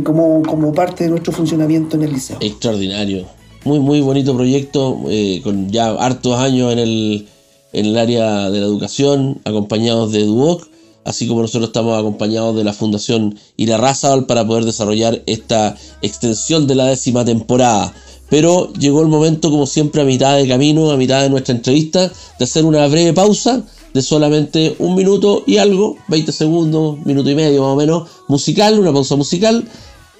como, 0.00 0.42
como 0.42 0.72
parte 0.72 1.04
de 1.04 1.10
nuestro 1.10 1.32
funcionamiento 1.32 1.96
en 1.96 2.04
el 2.04 2.12
liceo. 2.12 2.38
Extraordinario. 2.40 3.26
Muy, 3.64 3.78
muy 3.78 4.00
bonito 4.00 4.34
proyecto, 4.34 4.98
con 5.44 5.70
ya 5.70 5.90
hartos 5.90 6.36
años 6.38 6.72
en 6.72 6.78
el, 6.78 7.28
en 7.72 7.86
el 7.86 7.98
área 7.98 8.50
de 8.50 8.60
la 8.60 8.66
educación, 8.66 9.40
acompañados 9.44 10.12
de 10.12 10.24
Duoc 10.24 10.72
así 11.04 11.26
como 11.26 11.42
nosotros 11.42 11.68
estamos 11.68 11.98
acompañados 11.98 12.56
de 12.56 12.64
la 12.64 12.72
Fundación 12.72 13.38
Irarrázaval 13.56 14.26
para 14.26 14.46
poder 14.46 14.64
desarrollar 14.64 15.22
esta 15.26 15.76
extensión 16.00 16.66
de 16.66 16.74
la 16.74 16.86
décima 16.86 17.24
temporada. 17.24 17.92
Pero 18.28 18.72
llegó 18.74 19.02
el 19.02 19.08
momento, 19.08 19.50
como 19.50 19.66
siempre, 19.66 20.02
a 20.02 20.04
mitad 20.04 20.36
de 20.36 20.48
camino, 20.48 20.90
a 20.90 20.96
mitad 20.96 21.22
de 21.22 21.30
nuestra 21.30 21.54
entrevista, 21.54 22.10
de 22.38 22.44
hacer 22.44 22.64
una 22.64 22.86
breve 22.88 23.12
pausa 23.12 23.62
de 23.92 24.02
solamente 24.02 24.74
un 24.78 24.94
minuto 24.94 25.44
y 25.46 25.58
algo, 25.58 25.96
20 26.08 26.32
segundos, 26.32 26.98
minuto 27.04 27.30
y 27.30 27.34
medio 27.34 27.62
más 27.62 27.72
o 27.72 27.76
menos, 27.76 28.08
musical, 28.28 28.78
una 28.78 28.92
pausa 28.92 29.16
musical. 29.16 29.64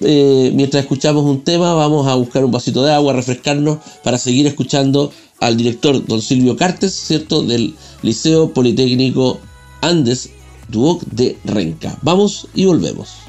Eh, 0.01 0.51
mientras 0.53 0.83
escuchamos 0.83 1.23
un 1.23 1.43
tema, 1.43 1.73
vamos 1.73 2.07
a 2.07 2.15
buscar 2.15 2.43
un 2.43 2.51
vasito 2.51 2.83
de 2.83 2.91
agua, 2.91 3.13
refrescarnos 3.13 3.77
para 4.03 4.17
seguir 4.17 4.45
escuchando 4.47 5.11
al 5.39 5.57
director 5.57 6.05
don 6.05 6.21
Silvio 6.21 6.55
Cartes, 6.57 6.93
¿cierto? 6.93 7.43
Del 7.43 7.75
Liceo 8.01 8.53
Politécnico 8.53 9.39
Andes 9.81 10.29
Duoc 10.69 11.03
de 11.05 11.37
Renca. 11.45 11.97
Vamos 12.01 12.47
y 12.53 12.65
volvemos. 12.65 13.22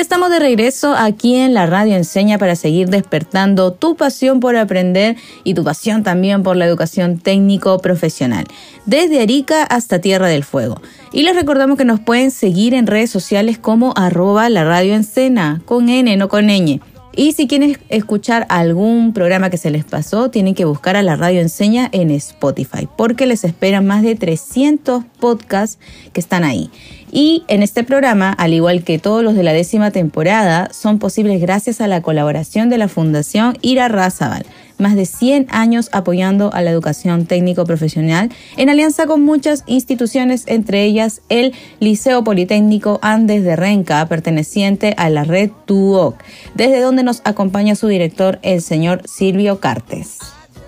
Estamos 0.00 0.30
de 0.30 0.38
regreso 0.38 0.94
aquí 0.96 1.36
en 1.36 1.52
la 1.52 1.66
radio 1.66 1.94
Enseña 1.94 2.38
para 2.38 2.56
seguir 2.56 2.88
despertando 2.88 3.72
tu 3.72 3.96
pasión 3.96 4.40
por 4.40 4.56
aprender 4.56 5.16
y 5.44 5.52
tu 5.52 5.62
pasión 5.62 6.02
también 6.02 6.42
por 6.42 6.56
la 6.56 6.64
educación 6.64 7.18
técnico 7.18 7.78
profesional, 7.80 8.46
desde 8.86 9.20
Arica 9.20 9.62
hasta 9.62 10.00
Tierra 10.00 10.28
del 10.28 10.42
Fuego. 10.42 10.80
Y 11.12 11.22
les 11.22 11.36
recordamos 11.36 11.76
que 11.76 11.84
nos 11.84 12.00
pueden 12.00 12.30
seguir 12.30 12.72
en 12.72 12.86
redes 12.86 13.10
sociales 13.10 13.58
como 13.58 13.92
arroba 13.94 14.48
la 14.48 14.82
Encena, 14.82 15.60
con 15.66 15.90
N, 15.90 16.16
no 16.16 16.28
con 16.28 16.46
ñ. 16.46 16.80
Y 17.14 17.32
si 17.32 17.48
quieren 17.48 17.76
escuchar 17.88 18.46
algún 18.48 19.12
programa 19.12 19.50
que 19.50 19.56
se 19.58 19.70
les 19.70 19.84
pasó, 19.84 20.30
tienen 20.30 20.54
que 20.54 20.64
buscar 20.64 20.96
a 20.96 21.02
la 21.02 21.16
radio 21.16 21.40
Enseña 21.40 21.88
en 21.92 22.10
Spotify, 22.12 22.88
porque 22.96 23.26
les 23.26 23.44
esperan 23.44 23.84
más 23.84 24.02
de 24.02 24.14
300 24.14 25.04
podcasts 25.18 25.78
que 26.12 26.20
están 26.20 26.44
ahí. 26.44 26.70
Y 27.12 27.44
en 27.48 27.62
este 27.62 27.84
programa, 27.84 28.32
al 28.32 28.54
igual 28.54 28.84
que 28.84 28.98
todos 28.98 29.22
los 29.22 29.34
de 29.34 29.42
la 29.42 29.52
décima 29.52 29.90
temporada, 29.90 30.68
son 30.72 30.98
posibles 30.98 31.40
gracias 31.40 31.80
a 31.80 31.88
la 31.88 32.02
colaboración 32.02 32.70
de 32.70 32.78
la 32.78 32.88
Fundación 32.88 33.58
Ira 33.62 33.88
Razabal 33.88 34.46
más 34.80 34.96
de 34.96 35.06
100 35.06 35.46
años 35.50 35.88
apoyando 35.92 36.52
a 36.52 36.62
la 36.62 36.70
educación 36.70 37.26
técnico 37.26 37.64
profesional 37.64 38.30
en 38.56 38.70
alianza 38.70 39.06
con 39.06 39.22
muchas 39.22 39.62
instituciones, 39.66 40.44
entre 40.46 40.84
ellas 40.84 41.20
el 41.28 41.52
Liceo 41.78 42.24
Politécnico 42.24 42.98
Andes 43.02 43.44
de 43.44 43.54
Renca, 43.54 44.04
perteneciente 44.08 44.94
a 44.96 45.10
la 45.10 45.24
red 45.24 45.50
TUOC, 45.66 46.16
desde 46.54 46.80
donde 46.80 47.02
nos 47.02 47.20
acompaña 47.24 47.76
su 47.76 47.86
director, 47.86 48.38
el 48.42 48.62
señor 48.62 49.02
Silvio 49.04 49.60
Cartes. 49.60 50.18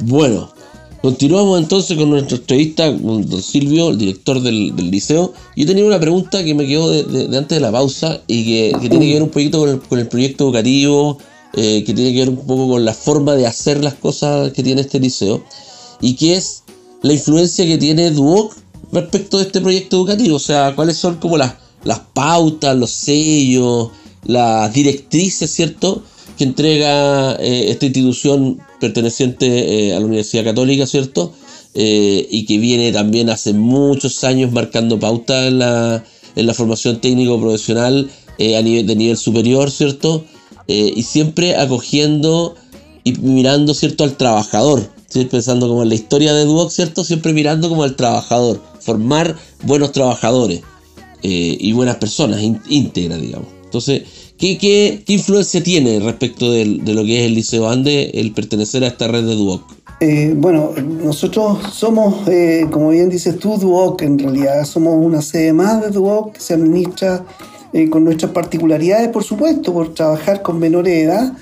Bueno, 0.00 0.52
Continuamos 1.02 1.60
entonces 1.60 1.96
con 1.96 2.10
nuestra 2.10 2.36
entrevista 2.36 2.86
con 2.86 3.28
don 3.28 3.42
Silvio, 3.42 3.90
el 3.90 3.98
director 3.98 4.40
del, 4.40 4.76
liceo. 4.76 5.32
Yo 5.56 5.66
tenía 5.66 5.84
una 5.84 5.98
pregunta 5.98 6.44
que 6.44 6.54
me 6.54 6.64
quedó 6.64 6.90
de, 6.90 7.36
antes 7.36 7.56
de 7.56 7.60
la 7.60 7.72
pausa 7.72 8.20
y 8.28 8.44
que, 8.44 8.88
tiene 8.88 9.06
que 9.06 9.14
ver 9.14 9.22
un 9.24 9.30
poquito 9.30 9.80
con 9.88 9.98
el 9.98 10.06
proyecto 10.06 10.44
educativo, 10.44 11.18
eh, 11.54 11.82
que 11.84 11.92
tiene 11.92 12.12
que 12.12 12.20
ver 12.20 12.28
un 12.28 12.36
poco 12.36 12.68
con 12.68 12.84
la 12.84 12.94
forma 12.94 13.34
de 13.34 13.48
hacer 13.48 13.82
las 13.82 13.94
cosas 13.94 14.52
que 14.52 14.62
tiene 14.62 14.82
este 14.82 15.00
liceo 15.00 15.42
y 16.00 16.14
que 16.14 16.36
es 16.36 16.62
la 17.02 17.12
influencia 17.14 17.66
que 17.66 17.78
tiene 17.78 18.12
Duoc 18.12 18.54
respecto 18.92 19.38
de 19.38 19.44
este 19.44 19.60
proyecto 19.60 19.96
educativo, 19.96 20.36
o 20.36 20.38
sea, 20.38 20.76
cuáles 20.76 20.98
son 20.98 21.16
como 21.16 21.36
las, 21.36 21.54
pautas, 22.14 22.76
los 22.76 22.90
sellos, 22.92 23.88
las 24.24 24.72
directrices, 24.72 25.50
¿cierto? 25.50 26.04
Que 26.38 26.44
entrega 26.44 27.34
eh, 27.40 27.70
esta 27.70 27.86
institución 27.86 28.60
perteneciente 28.82 29.46
eh, 29.46 29.94
a 29.94 30.00
la 30.00 30.06
Universidad 30.06 30.44
Católica, 30.44 30.86
¿cierto? 30.86 31.32
y 31.74 32.44
que 32.44 32.58
viene 32.58 32.92
también 32.92 33.30
hace 33.30 33.54
muchos 33.54 34.24
años 34.24 34.52
marcando 34.52 35.00
pautas 35.00 35.48
en 35.48 35.60
la, 35.60 36.04
en 36.36 36.46
la 36.46 36.52
formación 36.52 37.00
técnico 37.00 37.40
profesional 37.40 38.10
a 38.38 38.60
nivel, 38.60 38.86
de 38.86 38.94
nivel 38.94 39.16
superior, 39.16 39.70
¿cierto? 39.70 40.22
Eh, 40.68 40.92
y 40.94 41.02
siempre 41.02 41.56
acogiendo 41.56 42.54
y 43.04 43.12
mirando, 43.12 43.74
¿cierto?, 43.74 44.04
al 44.04 44.16
trabajador. 44.16 44.88
Estoy 45.06 45.26
pensando 45.26 45.68
como 45.68 45.82
en 45.82 45.88
la 45.88 45.94
historia 45.94 46.32
de 46.32 46.44
Duoc, 46.44 46.70
¿cierto? 46.70 47.04
Siempre 47.04 47.32
mirando 47.32 47.68
como 47.68 47.82
al 47.82 47.96
trabajador, 47.96 48.62
formar 48.80 49.36
buenos 49.64 49.92
trabajadores 49.92 50.62
eh, 51.22 51.56
y 51.60 51.72
buenas 51.72 51.96
personas, 51.96 52.40
íntegras, 52.68 53.20
digamos. 53.20 53.48
Entonces, 53.64 54.02
¿qué, 54.42 55.02
influencia 55.06 55.62
tiene 55.62 56.00
respecto 56.00 56.50
de, 56.50 56.64
lo 56.64 57.04
que 57.04 57.20
es 57.20 57.26
el 57.26 57.34
Liceo 57.34 57.68
Ande 57.68 58.10
el 58.14 58.32
pertenecer 58.32 58.84
a 58.84 58.88
esta 58.88 59.08
red 59.08 59.24
de 59.24 59.34
Duoc? 59.34 59.62
Eh, 60.00 60.34
bueno, 60.36 60.72
nosotros 61.04 61.58
somos, 61.72 62.28
como 62.70 62.90
bien 62.90 63.08
dices 63.08 63.38
tú, 63.38 63.56
Duoc, 63.56 64.02
en 64.02 64.18
realidad 64.18 64.64
somos 64.64 64.94
una 64.96 65.22
sede 65.22 65.52
más 65.52 65.80
de 65.80 65.90
Duoc 65.90 66.32
que 66.32 66.40
se 66.40 66.54
administra 66.54 67.24
eh, 67.72 67.88
con 67.88 68.04
nuestras 68.04 68.32
particularidades, 68.32 69.08
por 69.08 69.24
supuesto, 69.24 69.72
por 69.72 69.94
trabajar 69.94 70.42
con 70.42 70.58
menores 70.58 70.92
de 70.92 71.02
edad, 71.04 71.32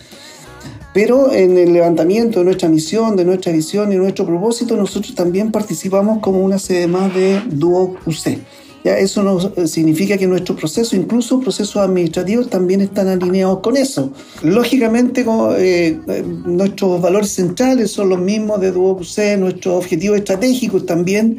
pero 0.94 1.32
en 1.32 1.58
el 1.58 1.72
levantamiento 1.72 2.38
de 2.38 2.44
nuestra 2.44 2.68
misión, 2.68 3.16
de 3.16 3.24
nuestra 3.24 3.50
visión 3.50 3.92
y 3.92 3.96
nuestro 3.96 4.26
propósito, 4.26 4.76
nosotros 4.76 5.14
también 5.16 5.50
participamos 5.50 6.20
como 6.20 6.40
una 6.44 6.60
sede 6.60 6.86
más 6.86 7.12
de 7.14 7.40
Duo 7.50 7.96
UC. 8.06 8.38
¿Ya? 8.84 8.98
Eso 8.98 9.22
nos 9.22 9.50
eh, 9.56 9.66
significa 9.66 10.16
que 10.16 10.26
nuestro 10.26 10.56
proceso, 10.56 10.96
incluso 10.96 11.40
procesos 11.40 11.76
administrativos, 11.76 12.48
también 12.48 12.80
están 12.80 13.08
alineados 13.08 13.60
con 13.60 13.76
eso. 13.76 14.12
Lógicamente, 14.42 15.24
eh, 15.58 15.98
nuestros 16.46 17.00
valores 17.00 17.30
centrales 17.30 17.90
son 17.90 18.08
los 18.08 18.18
mismos 18.18 18.60
de 18.60 18.72
Duo 18.72 18.92
UC, 18.92 19.38
nuestros 19.38 19.84
objetivos 19.84 20.18
estratégicos 20.18 20.86
también 20.86 21.38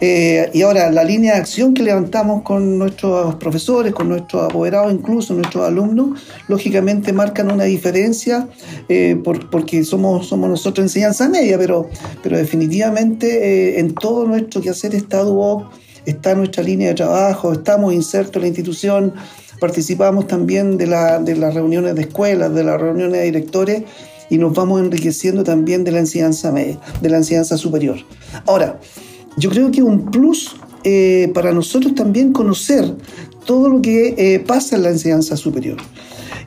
eh, 0.00 0.48
y 0.54 0.62
ahora, 0.62 0.90
la 0.90 1.04
línea 1.04 1.34
de 1.34 1.40
acción 1.40 1.74
que 1.74 1.82
levantamos 1.82 2.42
con 2.42 2.78
nuestros 2.78 3.34
profesores, 3.34 3.92
con 3.92 4.08
nuestros 4.08 4.44
apoderados, 4.44 4.92
incluso 4.92 5.34
nuestros 5.34 5.66
alumnos, 5.66 6.20
lógicamente 6.48 7.12
marcan 7.12 7.52
una 7.52 7.64
diferencia 7.64 8.48
eh, 8.88 9.20
porque 9.50 9.84
somos, 9.84 10.26
somos 10.28 10.48
nosotros 10.48 10.86
enseñanza 10.86 11.28
media, 11.28 11.58
pero, 11.58 11.90
pero 12.22 12.38
definitivamente 12.38 13.74
eh, 13.74 13.80
en 13.80 13.94
todo 13.94 14.26
nuestro 14.26 14.62
quehacer 14.62 14.94
está 14.94 15.22
DUOC, 15.22 15.70
está 16.10 16.34
nuestra 16.34 16.62
línea 16.62 16.88
de 16.88 16.94
trabajo, 16.94 17.52
estamos 17.52 17.92
insertos 17.92 18.36
en 18.36 18.42
la 18.42 18.48
institución, 18.48 19.14
participamos 19.60 20.26
también 20.26 20.76
de, 20.76 20.86
de 20.86 21.36
las 21.36 21.54
reuniones 21.54 21.94
de 21.94 22.02
escuelas, 22.02 22.54
de 22.54 22.64
las 22.64 22.80
reuniones 22.80 23.20
de 23.20 23.24
directores 23.24 23.84
y 24.28 24.38
nos 24.38 24.54
vamos 24.54 24.80
enriqueciendo 24.80 25.44
también 25.44 25.84
de 25.84 25.92
la 25.92 25.98
enseñanza 25.98 26.52
de 26.52 27.08
la 27.08 27.16
enseñanza 27.16 27.56
superior. 27.56 27.98
Ahora, 28.46 28.80
yo 29.36 29.50
creo 29.50 29.70
que 29.70 29.82
un 29.82 30.10
plus 30.10 30.56
eh, 30.84 31.30
para 31.34 31.52
nosotros 31.52 31.94
también 31.94 32.32
conocer 32.32 32.94
todo 33.44 33.68
lo 33.68 33.82
que 33.82 34.14
eh, 34.16 34.40
pasa 34.40 34.76
en 34.76 34.84
la 34.84 34.90
enseñanza 34.90 35.36
superior. 35.36 35.78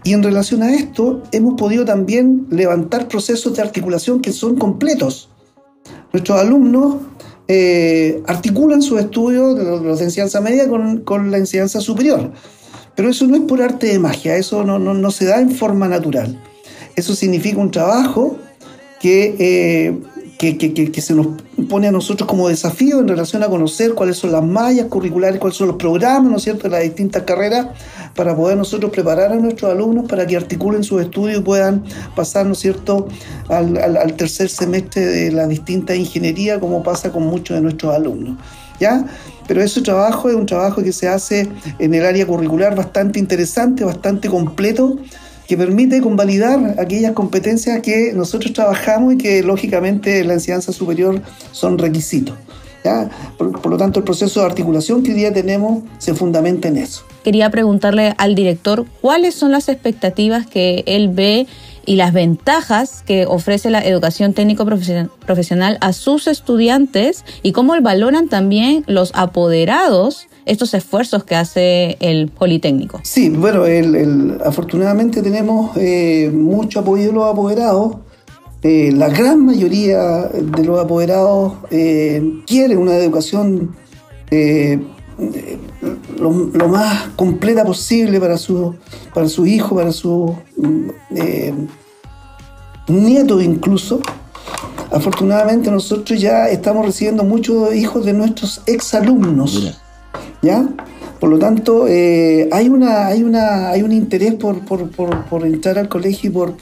Y 0.03 0.13
en 0.13 0.23
relación 0.23 0.63
a 0.63 0.73
esto, 0.73 1.23
hemos 1.31 1.53
podido 1.55 1.85
también 1.85 2.47
levantar 2.49 3.07
procesos 3.07 3.55
de 3.55 3.61
articulación 3.61 4.21
que 4.21 4.31
son 4.31 4.55
completos. 4.57 5.29
Nuestros 6.11 6.39
alumnos 6.39 6.97
eh, 7.47 8.21
articulan 8.27 8.81
sus 8.81 8.99
estudios 8.99 9.57
de 9.57 9.63
los 9.63 9.99
de 9.99 10.05
enseñanza 10.05 10.41
media 10.41 10.67
con, 10.67 11.01
con, 11.01 11.31
la 11.31 11.37
enseñanza 11.37 11.81
superior. 11.81 12.31
Pero 12.95 13.09
eso 13.09 13.25
no 13.27 13.35
es 13.35 13.41
por 13.41 13.61
arte 13.61 13.87
de 13.87 13.99
magia, 13.99 14.37
eso 14.37 14.63
no, 14.63 14.79
no, 14.79 14.93
no 14.93 15.11
se 15.11 15.25
da 15.25 15.39
en 15.39 15.51
forma 15.51 15.87
natural. 15.87 16.41
Eso 16.95 17.15
significa 17.15 17.59
un 17.59 17.71
trabajo 17.71 18.37
que 18.99 19.97
que, 20.51 21.01
se 21.01 21.13
nos 21.13 21.27
pone 21.69 21.87
a 21.87 21.91
nosotros 21.91 22.27
como 22.27 22.49
desafío 22.49 22.99
en 22.99 23.07
relación 23.07 23.43
a 23.43 23.47
conocer 23.47 23.93
cuáles 23.93 24.17
son 24.17 24.33
las 24.33 24.43
mallas 24.43 24.87
curriculares, 24.87 25.39
cuáles 25.39 25.57
son 25.57 25.67
los 25.67 25.77
programas, 25.77 26.29
¿no 26.29 26.37
es 26.37 26.43
cierto?, 26.43 26.63
de 26.63 26.69
las 26.69 26.83
distintas 26.83 27.23
carreras, 27.23 27.67
para 28.15 28.35
poder 28.35 28.57
nosotros 28.57 28.91
preparar 28.91 29.31
a 29.31 29.35
nuestros 29.35 29.71
alumnos 29.71 30.05
para 30.07 30.27
que 30.27 30.35
articulen 30.35 30.83
sus 30.83 31.01
estudios 31.01 31.39
y 31.39 31.41
puedan 31.41 31.83
pasar, 32.15 32.45
¿no 32.45 32.53
es 32.53 32.59
cierto?, 32.59 33.07
al, 33.47 34.13
tercer 34.17 34.49
semestre 34.49 35.05
de 35.05 35.31
la 35.31 35.47
distinta 35.47 35.95
ingeniería, 35.95 36.59
como 36.59 36.83
pasa 36.83 37.11
con 37.11 37.23
muchos 37.23 37.55
de 37.55 37.61
nuestros 37.61 37.95
alumnos. 37.95 38.37
¿Ya? 38.79 39.05
Pero 39.47 39.61
ese 39.61 39.81
trabajo 39.81 40.29
es 40.29 40.35
un 40.35 40.45
trabajo 40.45 40.83
que 40.83 40.91
se 40.91 41.07
hace 41.07 41.47
en 41.79 41.93
el 41.93 42.05
área 42.05 42.25
curricular 42.25 42.75
bastante 42.75 43.19
interesante, 43.19 43.83
bastante 43.85 44.27
completo, 44.27 44.97
que 45.47 45.57
permite 45.57 46.01
convalidar 46.01 46.75
aquellas 46.79 47.13
competencias 47.13 47.81
que 47.81 48.13
nosotros 48.13 48.53
trabajamos 48.53 49.13
y 49.13 49.17
que 49.17 49.43
lógicamente 49.43 50.19
en 50.19 50.27
la 50.27 50.33
enseñanza 50.35 50.71
superior 50.71 51.21
son 51.51 51.77
requisitos. 51.77 52.35
Por, 53.37 53.67
lo 53.67 53.77
tanto, 53.77 53.99
el 53.99 54.05
proceso 54.05 54.41
de 54.41 54.45
articulación 54.45 55.03
que 55.03 55.11
hoy 55.11 55.17
día 55.17 55.33
tenemos 55.33 55.83
se 55.99 56.13
fundamenta 56.13 56.67
en 56.67 56.77
eso. 56.77 57.03
Quería 57.23 57.49
preguntarle 57.49 58.13
al 58.17 58.35
director 58.35 58.85
cuáles 59.01 59.35
son 59.35 59.51
las 59.51 59.69
expectativas 59.69 60.45
que 60.45 60.83
él 60.85 61.09
ve 61.09 61.47
y 61.85 61.95
las 61.95 62.13
ventajas 62.13 63.03
que 63.05 63.25
ofrece 63.25 63.69
la 63.69 63.81
educación 63.81 64.33
técnico 64.33 64.65
profesional 64.65 65.77
a 65.81 65.93
sus 65.93 66.27
estudiantes 66.27 67.25
y 67.41 67.51
cómo 67.51 67.73
valoran 67.81 68.29
también 68.29 68.83
los 68.87 69.11
apoderados 69.15 70.27
estos 70.45 70.73
esfuerzos 70.73 71.23
que 71.23 71.35
hace 71.35 71.97
el 71.99 72.29
Politécnico. 72.29 72.99
Sí, 73.03 73.29
bueno, 73.29 73.65
el, 73.65 74.37
afortunadamente 74.43 75.21
tenemos 75.21 75.75
eh, 75.77 76.29
mucho 76.33 76.79
apoyo 76.81 77.07
de 77.07 77.13
los 77.13 77.31
apoderados. 77.31 77.97
Eh, 78.61 78.91
la 78.93 79.09
gran 79.09 79.45
mayoría 79.45 80.27
de 80.27 80.63
los 80.63 80.79
apoderados 80.79 81.53
eh, 81.71 82.41
quieren 82.45 82.77
una 82.77 82.95
educación 82.95 83.75
lo, 86.19 86.31
más 86.67 87.09
completa 87.15 87.63
posible 87.65 88.19
para 88.19 88.37
su, 88.37 88.75
para 89.13 89.27
su 89.27 89.45
hijo, 89.45 89.75
para 89.75 89.91
su 89.91 90.35
nieto 92.87 93.41
incluso. 93.41 93.99
Afortunadamente 94.91 95.71
nosotros 95.71 96.21
ya 96.21 96.49
estamos 96.49 96.85
recibiendo 96.85 97.23
muchos 97.23 97.73
hijos 97.73 98.05
de 98.05 98.13
nuestros 98.13 98.61
exalumnos. 98.67 99.79
¿ya? 100.41 100.67
Por 101.19 101.29
lo 101.29 101.39
tanto, 101.39 101.87
eh, 101.87 102.49
hay, 102.51 102.69
una, 102.69 103.07
hay, 103.07 103.23
una, 103.23 103.69
hay 103.69 103.81
un 103.81 103.91
interés 103.91 104.35
por, 104.35 104.59
entrar 105.45 105.79
al 105.79 105.87
colegio 105.87 106.29
y 106.29 106.33
por, 106.33 106.53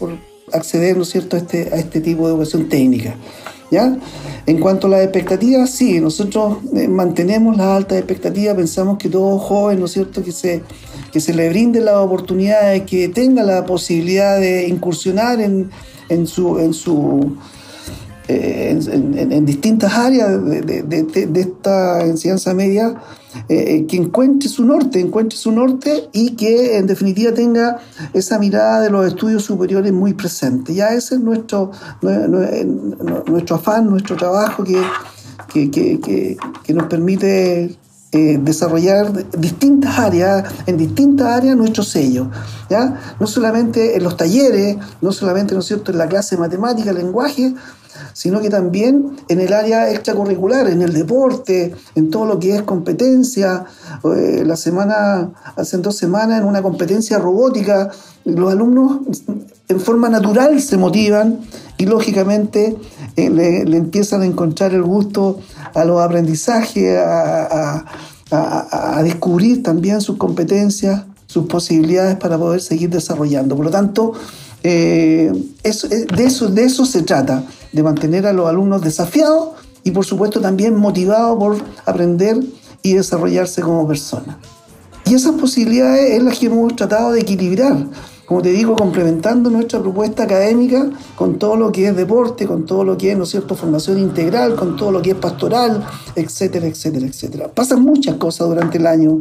acceder, 0.53 0.97
¿no 0.97 1.03
es 1.03 1.09
cierto?, 1.09 1.35
a 1.35 1.39
este, 1.39 1.69
a 1.73 1.77
este 1.77 1.99
tipo 1.99 2.27
de 2.27 2.33
educación 2.33 2.69
técnica. 2.69 3.15
En 3.71 4.59
cuanto 4.59 4.87
a 4.87 4.89
las 4.89 5.03
expectativas, 5.03 5.69
sí, 5.69 5.99
nosotros 6.01 6.57
eh, 6.75 6.87
mantenemos 6.87 7.55
las 7.55 7.67
altas 7.67 7.97
expectativas, 7.99 8.55
pensamos 8.55 8.97
que 8.97 9.07
todo 9.07 9.37
joven, 9.37 9.79
¿no 9.79 9.85
es 9.85 9.91
cierto?, 9.91 10.23
que 10.23 10.31
se, 10.31 10.61
que 11.11 11.21
se 11.21 11.33
le 11.33 11.49
brinde 11.49 11.79
las 11.79 11.95
oportunidades, 11.95 12.81
que 12.83 13.07
tenga 13.07 13.43
la 13.43 13.65
posibilidad 13.65 14.39
de 14.39 14.67
incursionar 14.67 15.39
en, 15.39 15.69
en 16.09 16.27
su, 16.27 16.59
en 16.59 16.73
su 16.73 17.37
eh, 18.27 18.69
en, 18.69 19.45
distintas 19.45 19.93
áreas 19.93 20.43
de, 20.45 21.31
esta 21.35 22.05
enseñanza 22.05 22.53
media, 22.53 22.95
eh, 23.49 23.85
que 23.87 23.97
encuentre 23.97 24.49
su 24.49 24.65
norte, 24.65 24.99
encuentre 24.99 25.37
su 25.37 25.51
norte 25.51 26.09
y 26.11 26.31
que 26.31 26.77
en 26.77 26.87
definitiva 26.87 27.33
tenga 27.33 27.79
esa 28.13 28.39
mirada 28.39 28.81
de 28.81 28.89
los 28.89 29.05
estudios 29.05 29.43
superiores 29.43 29.91
muy 29.93 30.13
presente. 30.13 30.73
Ya 30.73 30.89
ese 30.93 31.15
es 31.15 31.21
nuestro, 31.21 31.71
nuestro 32.01 33.55
afán, 33.55 33.89
nuestro 33.89 34.15
trabajo 34.15 34.63
que, 34.63 34.81
que, 35.69 36.37
nos 36.73 36.87
permite 36.87 37.77
eh, 38.13 38.39
desarrollar 38.41 39.11
distintas 39.37 39.97
áreas, 39.97 40.43
en 40.65 40.77
distintas 40.77 41.27
áreas 41.27 41.55
nuestro 41.55 41.83
sello. 41.83 42.29
¿ya? 42.69 43.15
No 43.19 43.27
solamente 43.27 43.95
en 43.95 44.03
los 44.03 44.17
talleres, 44.17 44.77
no 45.01 45.11
solamente 45.11 45.53
¿no 45.53 45.61
es 45.61 45.65
cierto? 45.65 45.91
en 45.91 45.97
la 45.97 46.07
clase 46.07 46.35
de 46.35 46.41
matemática, 46.41 46.91
lenguaje, 46.91 47.53
sino 48.13 48.41
que 48.41 48.49
también 48.49 49.17
en 49.27 49.39
el 49.39 49.53
área 49.53 49.91
extracurricular, 49.91 50.67
en 50.69 50.81
el 50.81 50.93
deporte, 50.93 51.73
en 51.95 52.09
todo 52.09 52.25
lo 52.25 52.39
que 52.39 52.55
es 52.55 52.61
competencia. 52.63 53.65
Eh, 54.03 54.43
la 54.45 54.55
semana, 54.55 55.31
hace 55.55 55.77
dos 55.77 55.95
semanas, 55.97 56.41
en 56.41 56.47
una 56.47 56.61
competencia 56.61 57.19
robótica, 57.19 57.89
los 58.25 58.51
alumnos 58.51 58.99
en 59.67 59.79
forma 59.79 60.09
natural 60.09 60.61
se 60.61 60.77
motivan 60.77 61.39
y 61.77 61.85
lógicamente 61.85 62.77
eh, 63.15 63.29
le, 63.29 63.77
empiezan 63.77 64.21
a 64.21 64.25
encontrar 64.25 64.73
el 64.73 64.83
gusto 64.83 65.39
a 65.73 65.85
los 65.85 66.01
aprendizajes, 66.01 66.99
a, 66.99 67.85
descubrir 69.03 69.61
también 69.61 69.99
sus 69.99 70.17
competencias, 70.17 71.03
sus 71.25 71.47
posibilidades 71.47 72.15
para 72.15 72.37
poder 72.37 72.61
seguir 72.61 72.89
desarrollando. 72.89 73.57
Por 73.57 73.65
lo 73.65 73.71
tanto, 73.71 74.13
eh, 74.63 75.31
eso, 75.63 75.87
de, 75.87 76.23
eso, 76.23 76.47
de 76.47 76.63
eso 76.63 76.85
se 76.85 77.01
trata 77.03 77.43
de 77.71 77.83
mantener 77.83 78.27
a 78.27 78.33
los 78.33 78.47
alumnos 78.47 78.81
desafiados 78.81 79.49
y 79.83 79.91
por 79.91 80.05
supuesto 80.05 80.39
también 80.39 80.75
motivados 80.75 81.37
por 81.37 81.57
aprender 81.85 82.39
y 82.83 82.93
desarrollarse 82.93 83.61
como 83.61 83.87
personas. 83.87 84.37
Y 85.05 85.15
esas 85.15 85.33
posibilidades 85.33 86.11
es 86.11 86.23
las 86.23 86.37
que 86.37 86.45
hemos 86.45 86.75
tratado 86.75 87.11
de 87.11 87.21
equilibrar, 87.21 87.87
como 88.25 88.41
te 88.41 88.51
digo, 88.51 88.75
complementando 88.75 89.49
nuestra 89.49 89.81
propuesta 89.81 90.23
académica 90.23 90.89
con 91.15 91.37
todo 91.37 91.57
lo 91.57 91.71
que 91.71 91.87
es 91.87 91.95
deporte, 91.95 92.45
con 92.45 92.65
todo 92.65 92.83
lo 92.83 92.97
que 92.97 93.11
es, 93.11 93.17
¿no 93.17 93.23
es 93.23 93.29
cierto?, 93.29 93.55
formación 93.55 93.99
integral, 93.99 94.55
con 94.55 94.77
todo 94.77 94.91
lo 94.91 95.01
que 95.01 95.11
es 95.11 95.17
pastoral, 95.17 95.85
etcétera, 96.15 96.67
etcétera, 96.67 97.07
etcétera. 97.07 97.47
Pasan 97.53 97.81
muchas 97.81 98.15
cosas 98.15 98.47
durante 98.47 98.77
el 98.77 98.87
año, 98.87 99.19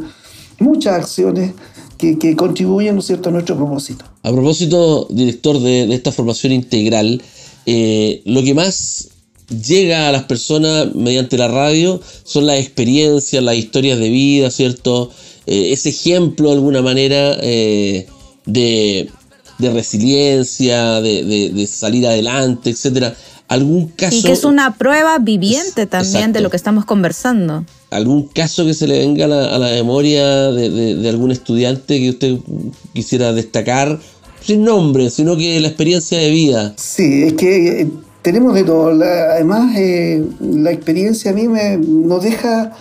muchas 0.60 0.94
acciones 0.94 1.54
que, 2.00 2.36
contribuyen, 2.36 2.94
¿no 2.94 3.00
es 3.00 3.06
cierto?, 3.06 3.28
a 3.28 3.32
nuestro 3.32 3.56
propósito. 3.56 4.04
A 4.22 4.32
propósito, 4.32 5.06
director 5.10 5.60
de, 5.60 5.86
de 5.86 5.94
esta 5.94 6.12
formación 6.12 6.52
integral, 6.52 7.22
eh, 7.66 8.22
lo 8.24 8.42
que 8.42 8.54
más 8.54 9.10
llega 9.50 10.08
a 10.08 10.12
las 10.12 10.24
personas 10.24 10.94
mediante 10.94 11.36
la 11.36 11.48
radio 11.48 12.00
son 12.24 12.46
las 12.46 12.58
experiencias, 12.58 13.42
las 13.42 13.56
historias 13.56 13.98
de 13.98 14.08
vida, 14.08 14.50
¿cierto? 14.50 15.10
Eh, 15.46 15.72
ese 15.72 15.90
ejemplo 15.90 16.48
de 16.48 16.54
alguna 16.54 16.82
manera 16.82 17.36
eh, 17.42 18.06
de, 18.46 19.10
resiliencia, 19.58 21.00
de, 21.00 21.68
salir 21.70 22.06
adelante, 22.06 22.70
etcétera. 22.70 23.14
¿Algún 23.50 23.88
caso, 23.88 24.16
y 24.16 24.22
que 24.22 24.30
es 24.30 24.44
una 24.44 24.74
prueba 24.74 25.18
viviente 25.18 25.86
también 25.86 26.32
de 26.32 26.40
lo 26.40 26.50
que 26.50 26.56
estamos 26.56 26.84
conversando. 26.84 27.64
¿Algún 27.90 28.28
caso 28.28 28.64
que 28.64 28.74
se 28.74 28.86
le 28.86 29.00
venga 29.00 29.24
a 29.24 29.58
la 29.58 29.70
memoria 29.70 30.52
de, 30.52 31.08
algún 31.08 31.32
estudiante 31.32 31.98
que 31.98 32.10
usted 32.10 32.38
quisiera 32.92 33.32
destacar 33.32 33.98
sin 34.40 34.62
nombre, 34.62 35.10
sino 35.10 35.36
que 35.36 35.58
la 35.58 35.66
experiencia 35.66 36.20
de 36.20 36.30
vida. 36.30 36.74
Sí, 36.76 37.24
es 37.24 37.32
que 37.32 37.80
eh, 37.80 37.90
tenemos 38.22 38.54
de 38.54 38.62
todo. 38.62 38.90
además, 39.02 39.76
eh, 39.76 40.24
la 40.40 40.70
experiencia 40.70 41.32
a 41.32 41.34
mí 41.34 41.48
me, 41.48 41.76
nos 41.76 42.22
deja, 42.22 42.72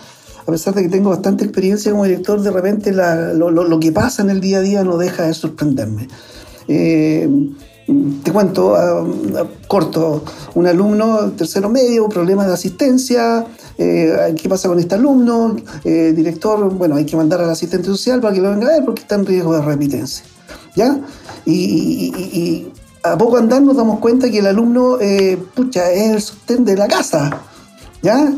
a 0.46 0.52
pesar 0.52 0.76
de 0.76 0.84
que 0.84 0.90
tengo 0.90 1.10
bastante 1.10 1.46
experiencia 1.46 1.90
como 1.90 2.06
director, 2.06 2.42
de 2.42 2.52
repente 2.52 2.92
lo, 2.92 3.80
que 3.80 3.92
pasa 3.92 4.22
en 4.22 4.30
el 4.30 4.40
día 4.40 4.60
a 4.60 4.62
día 4.62 4.84
no 4.84 5.00
deja 5.00 5.24
de 5.24 5.34
sorprenderme. 5.34 6.08
Eh, 6.68 7.28
te 8.24 8.32
cuento, 8.32 8.76
corto, 9.68 10.24
un 10.56 10.68
alumno 10.68 11.32
tercero 11.32 11.70
medio, 11.70 12.10
problemas 12.10 12.48
de 12.48 12.54
asistencia, 12.54 13.46
¿qué 13.78 14.48
pasa 14.50 14.68
con 14.68 14.80
este 14.80 14.96
alumno? 14.96 15.56
director, 15.84 16.70
bueno, 16.74 16.96
hay 16.96 17.06
que 17.06 17.16
mandar 17.16 17.42
al 17.42 17.50
asistente 17.50 17.88
social 17.88 18.20
para 18.22 18.34
que 18.34 18.42
lo 18.42 18.52
venga 18.52 18.68
a 18.68 18.72
ver 18.72 18.86
porque 18.86 19.02
está 19.02 19.16
en 19.16 19.26
riesgo 19.26 19.54
de 19.54 19.62
repitencia. 19.62 20.26
¿Ya? 20.76 21.00
Y, 21.46 22.68
a 23.04 23.18
poco 23.18 23.38
andar 23.38 23.62
nos 23.62 23.78
damos 23.78 24.00
cuenta 24.00 24.30
que 24.30 24.40
el 24.40 24.48
alumno, 24.48 25.00
eh, 25.00 25.38
pucha, 25.56 25.92
es 25.92 26.12
el 26.12 26.22
sostén 26.22 26.66
de 26.66 26.76
la 26.76 26.88
casa, 26.88 27.42
¿ya? 28.02 28.34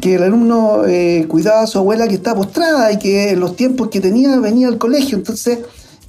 Que 0.00 0.16
el 0.16 0.22
alumno 0.22 0.84
eh, 0.86 1.26
cuidaba 1.28 1.62
a 1.62 1.66
su 1.66 1.78
abuela 1.78 2.08
que 2.08 2.14
está 2.14 2.34
postrada 2.34 2.92
y 2.92 2.98
que 2.98 3.30
en 3.30 3.40
los 3.40 3.56
tiempos 3.56 3.88
que 3.88 4.00
tenía 4.00 4.38
venía 4.38 4.68
al 4.68 4.78
colegio, 4.78 5.16
entonces, 5.16 5.60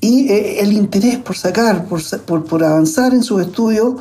y 0.04 0.30
eh, 0.30 0.60
el 0.60 0.74
interés 0.74 1.18
por 1.18 1.38
sacar, 1.38 1.86
por, 1.86 2.44
por, 2.44 2.64
avanzar 2.64 3.14
en 3.14 3.24
sus 3.24 3.42
estudios, 3.42 3.96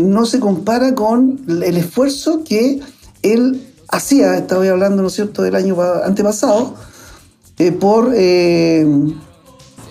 no 0.00 0.24
se 0.24 0.40
compara 0.40 0.94
con 0.94 1.44
el 1.46 1.76
esfuerzo 1.76 2.42
que 2.42 2.80
él 3.22 3.66
hacía, 3.88 4.38
estaba 4.38 4.66
hablando, 4.66 5.02
¿no 5.02 5.10
cierto?, 5.10 5.42
del 5.42 5.56
año 5.56 5.76
antepasado, 6.04 6.74
por 7.78 8.10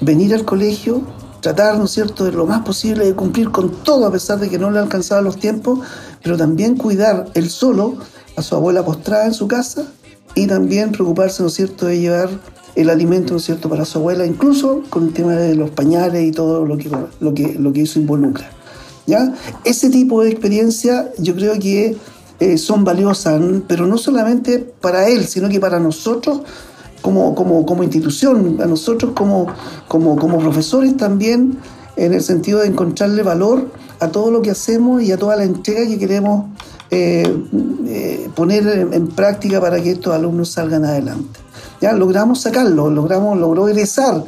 venir 0.01 0.33
al 0.33 0.45
colegio, 0.45 1.03
tratar, 1.41 1.77
¿no 1.77 1.85
es 1.85 1.91
cierto?, 1.91 2.25
de 2.25 2.31
lo 2.31 2.47
más 2.47 2.63
posible 2.63 3.05
de 3.05 3.13
cumplir 3.13 3.51
con 3.51 3.69
todo, 3.83 4.07
a 4.07 4.11
pesar 4.11 4.39
de 4.39 4.49
que 4.49 4.57
no 4.57 4.71
le 4.71 4.79
alcanzaban 4.79 5.25
los 5.25 5.37
tiempos, 5.37 5.81
pero 6.23 6.37
también 6.37 6.75
cuidar 6.75 7.29
él 7.35 7.51
solo 7.51 7.97
a 8.35 8.41
su 8.41 8.55
abuela 8.55 8.83
postrada 8.83 9.27
en 9.27 9.35
su 9.35 9.47
casa 9.47 9.85
y 10.33 10.47
también 10.47 10.91
preocuparse, 10.91 11.43
¿no 11.43 11.49
es 11.49 11.53
cierto?, 11.53 11.85
de 11.85 11.99
llevar 11.99 12.29
el 12.75 12.89
alimento, 12.89 13.33
¿no 13.33 13.37
es 13.37 13.45
cierto?, 13.45 13.69
para 13.69 13.85
su 13.85 13.99
abuela, 13.99 14.25
incluso 14.25 14.83
con 14.89 15.07
el 15.07 15.13
tema 15.13 15.33
de 15.33 15.55
los 15.55 15.69
pañales 15.69 16.23
y 16.23 16.31
todo 16.31 16.65
lo 16.65 16.77
que, 16.77 16.89
lo 17.19 17.33
que, 17.33 17.53
lo 17.53 17.73
que 17.73 17.83
eso 17.83 17.99
involucra. 17.99 18.49
¿ya? 19.05 19.33
Ese 19.63 19.89
tipo 19.89 20.23
de 20.23 20.29
experiencia 20.29 21.11
yo 21.17 21.35
creo 21.35 21.59
que 21.59 21.97
eh, 22.39 22.57
son 22.57 22.83
valiosas, 22.83 23.41
pero 23.67 23.85
no 23.85 23.97
solamente 23.97 24.59
para 24.59 25.07
él, 25.07 25.25
sino 25.25 25.49
que 25.49 25.59
para 25.59 25.79
nosotros 25.79 26.41
como, 27.01 27.35
como, 27.35 27.65
como 27.65 27.83
institución, 27.83 28.59
a 28.61 28.65
nosotros 28.65 29.11
como, 29.13 29.47
como, 29.87 30.15
como 30.15 30.39
profesores 30.39 30.95
también, 30.97 31.59
en 31.95 32.13
el 32.13 32.21
sentido 32.21 32.59
de 32.59 32.67
encontrarle 32.67 33.21
valor 33.21 33.69
a 33.99 34.07
todo 34.07 34.31
lo 34.31 34.41
que 34.41 34.51
hacemos 34.51 35.03
y 35.03 35.11
a 35.11 35.17
toda 35.17 35.35
la 35.35 35.43
entrega 35.43 35.85
que 35.85 35.99
queremos 35.99 36.45
eh, 36.89 37.23
eh, 37.87 38.29
poner 38.35 38.89
en, 38.91 39.07
práctica 39.07 39.59
para 39.61 39.81
que 39.81 39.91
estos 39.91 40.13
alumnos 40.13 40.49
salgan 40.49 40.85
adelante. 40.85 41.39
Ya 41.83 41.91
logramos 41.91 42.39
sacarlo, 42.39 42.89
logramos, 42.89 43.37
logró 43.37 43.67
egresar 43.67 44.23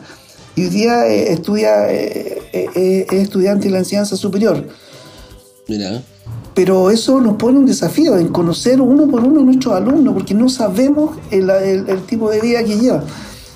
y 0.58 0.64
hoy 0.64 0.70
día 0.70 1.08
eh, 1.08 1.32
estudia, 1.32 1.90
es 1.90 3.14
estudiante 3.14 3.68
de 3.68 3.72
la 3.72 3.78
enseñanza 3.78 4.18
superior. 4.18 4.62
Mira. 5.70 6.04
Pero 6.54 6.92
eso 6.92 7.22
nos 7.22 7.38
pone 7.38 7.58
un 7.60 7.66
desafío 7.66 8.18
en 8.18 8.28
conocer 8.28 8.82
uno 8.82 9.08
por 9.08 9.24
uno 9.24 9.40
a 9.40 9.44
nuestros 9.46 9.74
alumnos, 9.74 10.14
porque 10.16 10.34
no 10.34 10.50
sabemos 10.50 11.18
el, 11.32 11.48
tipo 12.08 12.30
de 12.30 12.42
vida 12.42 12.62
que 12.66 12.78
lleva. 12.78 13.06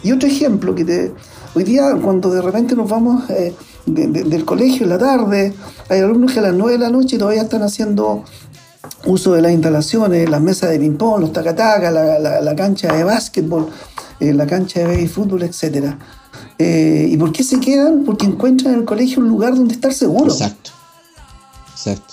Y 0.01 0.13
otro 0.13 0.29
ejemplo, 0.29 0.73
que 0.73 0.85
te, 0.85 1.11
hoy 1.53 1.65
día 1.65 1.93
cuando 2.01 2.31
de 2.31 2.41
repente 2.41 2.77
nos 2.77 2.89
vamos 2.89 3.29
eh, 3.29 3.53
del 3.85 4.45
colegio 4.45 4.85
en 4.85 4.91
la 4.91 4.97
tarde, 4.97 5.53
hay 5.89 5.99
alumnos 5.99 6.31
que 6.31 6.39
a 6.39 6.43
las 6.43 6.53
9 6.53 6.71
de 6.71 6.79
la 6.79 6.89
noche 6.89 7.17
todavía 7.17 7.41
están 7.41 7.63
haciendo 7.63 8.23
uso 9.05 9.33
de 9.33 9.41
las 9.41 9.51
instalaciones, 9.51 10.29
las 10.29 10.41
mesas 10.41 10.69
de 10.69 10.79
ping-pong, 10.79 11.21
los 11.21 11.33
tacatacas, 11.33 11.93
la, 11.93 12.41
la, 12.41 12.55
cancha 12.55 12.93
de 12.93 13.03
básquetbol, 13.03 13.67
eh, 14.19 14.33
la 14.33 14.45
cancha 14.45 14.81
de 14.81 14.87
baby 14.87 15.07
fútbol, 15.07 15.43
etc. 15.43 15.95
Eh, 16.57 17.07
¿Y 17.09 17.17
por 17.17 17.31
qué 17.31 17.43
se 17.43 17.59
quedan? 17.59 18.03
Porque 18.03 18.25
encuentran 18.25 18.73
en 18.73 18.79
el 18.81 18.85
colegio 18.85 19.21
un 19.21 19.29
lugar 19.29 19.55
donde 19.55 19.73
estar 19.73 19.93
seguro. 19.93 20.31
Exacto. 20.31 20.71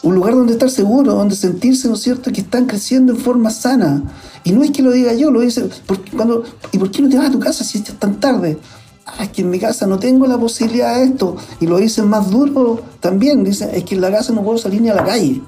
Un 0.05 0.15
lugar 0.15 0.35
donde 0.35 0.53
estar 0.53 0.71
seguro, 0.71 1.15
donde 1.15 1.35
sentirse, 1.35 1.89
¿no 1.89 1.95
es 1.95 2.01
cierto?, 2.01 2.31
que 2.31 2.41
están 2.41 2.67
creciendo 2.67 3.13
en 3.13 3.19
forma 3.19 3.51
sana. 3.51 4.03
Y 4.45 4.53
no 4.53 4.63
es 4.63 4.71
que 4.71 4.81
lo 4.81 4.93
diga 4.93 5.13
yo, 5.13 5.33
lo 5.33 5.41
dice, 5.41 5.69
cuando, 6.15 6.45
¿y 6.71 6.79
por 6.79 6.91
qué 6.93 7.03
no 7.03 7.09
te 7.09 7.19
vas 7.19 7.29
a 7.29 7.33
tu 7.33 7.41
casa 7.41 7.65
si 7.65 7.79
es 7.79 7.85
tan 7.99 8.21
tarde? 8.21 8.59
Ah, 9.05 9.25
es 9.25 9.31
que 9.31 9.43
en 9.43 9.51
mi 9.51 9.59
casa 9.59 9.87
no 9.87 9.99
tengo 9.99 10.27
la 10.27 10.39
posibilidad 10.39 10.97
de 10.97 11.05
esto. 11.05 11.37
Y 11.61 11.67
lo 11.67 11.79
dicen 11.79 12.09
más 12.09 12.31
duro 12.31 12.81
también, 13.01 13.43
dicen, 13.43 13.71
es 13.73 13.83
que 13.83 13.97
en 13.97 14.03
la 14.03 14.11
casa 14.13 14.33
no 14.33 14.43
puedo 14.43 14.59
salir 14.59 14.81
ni 14.81 14.89
a 14.89 14.95
la 14.95 15.05
calle. 15.05 15.43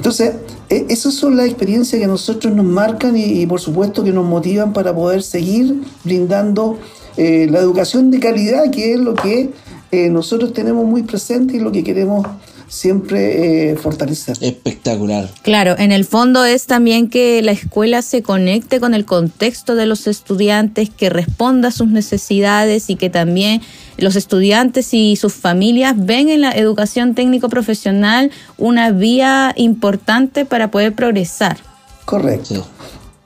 Entonces, 0.00 0.32
e, 0.70 0.86
esas 0.88 1.12
son 1.12 1.36
las 1.36 1.44
experiencias 1.44 1.98
que 1.98 2.06
a 2.06 2.08
nosotros 2.08 2.54
nos 2.54 2.64
marcan 2.64 3.18
y, 3.18 3.44
por 3.44 3.60
supuesto 3.60 4.02
que 4.02 4.12
nos 4.12 4.24
motivan 4.24 4.72
para 4.72 4.94
poder 4.94 5.22
seguir 5.22 5.82
brindando 6.04 6.78
eh, 7.18 7.46
la 7.50 7.58
educación 7.58 8.10
de 8.10 8.18
calidad, 8.18 8.70
que 8.70 8.94
es 8.94 8.98
lo 8.98 9.14
que 9.14 9.50
eh, 9.92 10.08
nosotros 10.08 10.54
tenemos 10.54 10.86
muy 10.86 11.02
presente 11.02 11.56
y 11.56 11.60
lo 11.60 11.70
que 11.70 11.84
queremos 11.84 12.26
siempre 12.70 13.72
eh, 13.72 13.76
fortalecer. 13.76 14.38
Espectacular. 14.40 15.28
Claro, 15.42 15.74
en 15.76 15.90
el 15.92 16.04
fondo 16.04 16.44
es 16.44 16.66
también 16.66 17.10
que 17.10 17.42
la 17.42 17.50
escuela 17.50 18.00
se 18.00 18.22
conecte 18.22 18.80
con 18.80 18.94
el 18.94 19.04
contexto 19.04 19.74
de 19.74 19.86
los 19.86 20.06
estudiantes, 20.06 20.88
que 20.88 21.10
responda 21.10 21.68
a 21.68 21.72
sus 21.72 21.88
necesidades 21.88 22.88
y 22.88 22.94
que 22.94 23.10
también 23.10 23.60
los 23.98 24.14
estudiantes 24.16 24.94
y 24.94 25.16
sus 25.16 25.34
familias 25.34 25.94
ven 25.98 26.30
en 26.30 26.42
la 26.42 26.52
educación 26.52 27.14
técnico 27.14 27.48
profesional 27.48 28.30
una 28.56 28.92
vía 28.92 29.52
importante 29.56 30.44
para 30.44 30.70
poder 30.70 30.94
progresar. 30.94 31.58
Correcto. 32.04 32.66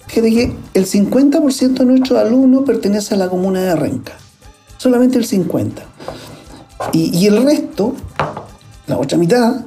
Que 0.08 0.20
el 0.74 0.86
50% 0.86 1.74
de 1.74 1.84
nuestros 1.84 2.18
alumnos 2.18 2.64
pertenece 2.64 3.14
a 3.14 3.18
la 3.18 3.28
comuna 3.28 3.60
de 3.62 3.76
Renca. 3.76 4.14
Solamente 4.78 5.18
el 5.18 5.28
50%. 5.28 5.82
Y, 6.92 7.16
y 7.16 7.26
el 7.26 7.42
resto 7.42 7.94
la 8.86 8.98
otra 8.98 9.18
mitad, 9.18 9.64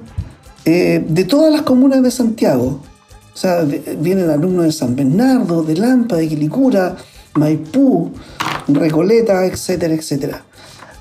eh, 0.65 1.03
de 1.07 1.23
todas 1.23 1.51
las 1.51 1.61
comunas 1.63 2.03
de 2.03 2.11
Santiago. 2.11 2.81
O 3.33 3.37
sea, 3.37 3.61
vienen 3.61 4.29
alumnos 4.29 4.65
de 4.65 4.71
San 4.71 4.95
Bernardo, 4.95 5.63
de 5.63 5.75
Lampa, 5.75 6.15
de 6.15 6.27
Quilicura, 6.27 6.95
Maipú, 7.35 8.11
Recoleta, 8.67 9.45
etcétera, 9.45 9.93
etcétera. 9.93 10.43